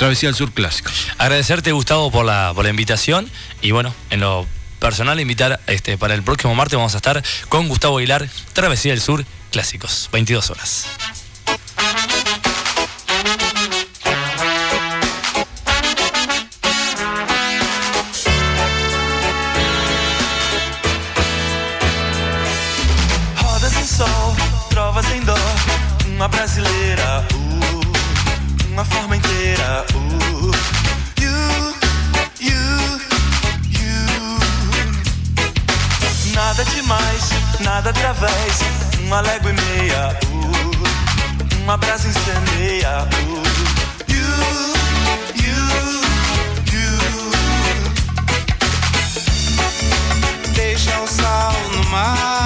Travesía 0.00 0.30
del 0.30 0.34
Sur 0.34 0.50
Clásico. 0.52 0.90
Agradecerte, 1.18 1.72
Gustavo, 1.72 2.10
por 2.10 2.24
la, 2.24 2.54
invitación 2.70 3.30
y 3.60 3.72
bueno, 3.72 3.94
en 4.08 4.20
lo 4.20 4.46
personal 4.78 5.20
invitar 5.20 5.60
este, 5.66 5.98
para 5.98 6.14
el 6.14 6.22
próximo 6.22 6.54
martes 6.54 6.78
vamos 6.78 6.94
a 6.94 6.96
estar 6.96 7.22
con 7.50 7.68
Gustavo 7.68 7.98
Aguilar, 7.98 8.26
Travesía 8.54 8.92
del 8.92 9.02
Sur 9.02 9.26
Clásicos, 9.50 10.08
22 10.10 10.48
horas. 10.48 10.86
através 38.20 38.58
uma 39.06 39.22
légua 39.22 39.50
e 39.50 39.54
meia. 39.54 40.14
Uh, 40.26 41.62
uma 41.62 41.76
brasa 41.78 42.06
incendeia. 42.06 43.08
Uh. 43.24 43.40
You, 44.08 44.26
you, 45.42 45.56
you. 46.74 46.90
Deixa 50.54 51.00
o 51.00 51.06
sal 51.06 51.54
no 51.74 51.84
mar. 51.90 52.39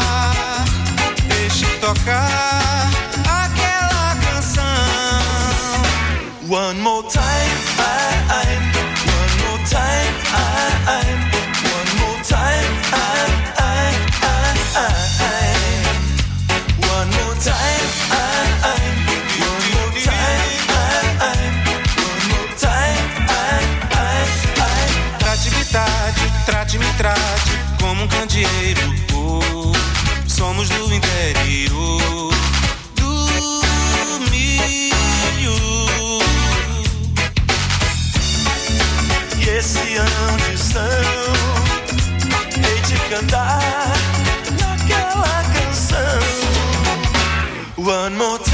One 48.05 48.19
more 48.19 48.37
time. 48.37 48.54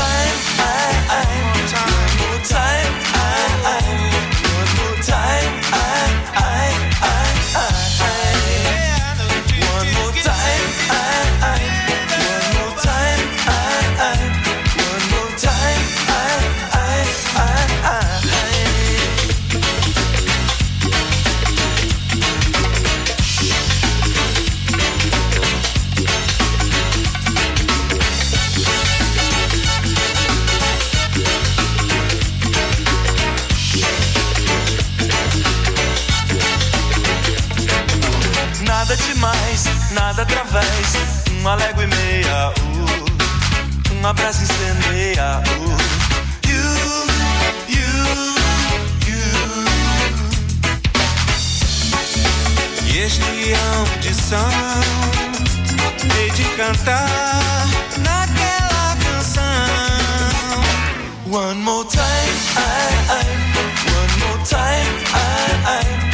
mais, 39.21 39.65
nada 39.93 40.23
através. 40.23 40.97
Uma 41.41 41.55
légua 41.55 41.85
e 41.85 41.87
meia, 41.87 42.49
uh, 42.51 43.95
um 43.95 44.07
abraço 44.07 44.43
incendeia. 44.43 45.43
Uh. 45.59 45.77
You, 46.49 46.73
you, 47.69 47.95
you. 49.07 49.31
E 52.87 52.99
este 52.99 53.53
ano 53.53 53.99
de 54.01 54.15
são, 54.15 54.51
hei 56.17 56.31
de 56.31 56.45
cantar 56.57 57.67
naquela 57.99 58.97
canção. 59.05 59.45
One 61.31 61.61
more 61.61 61.87
time, 61.89 62.01
I, 62.57 62.59
I, 63.11 63.25
one 63.87 64.13
more 64.21 64.41
time, 64.45 64.93
I, 65.15 66.07
I. 66.07 66.10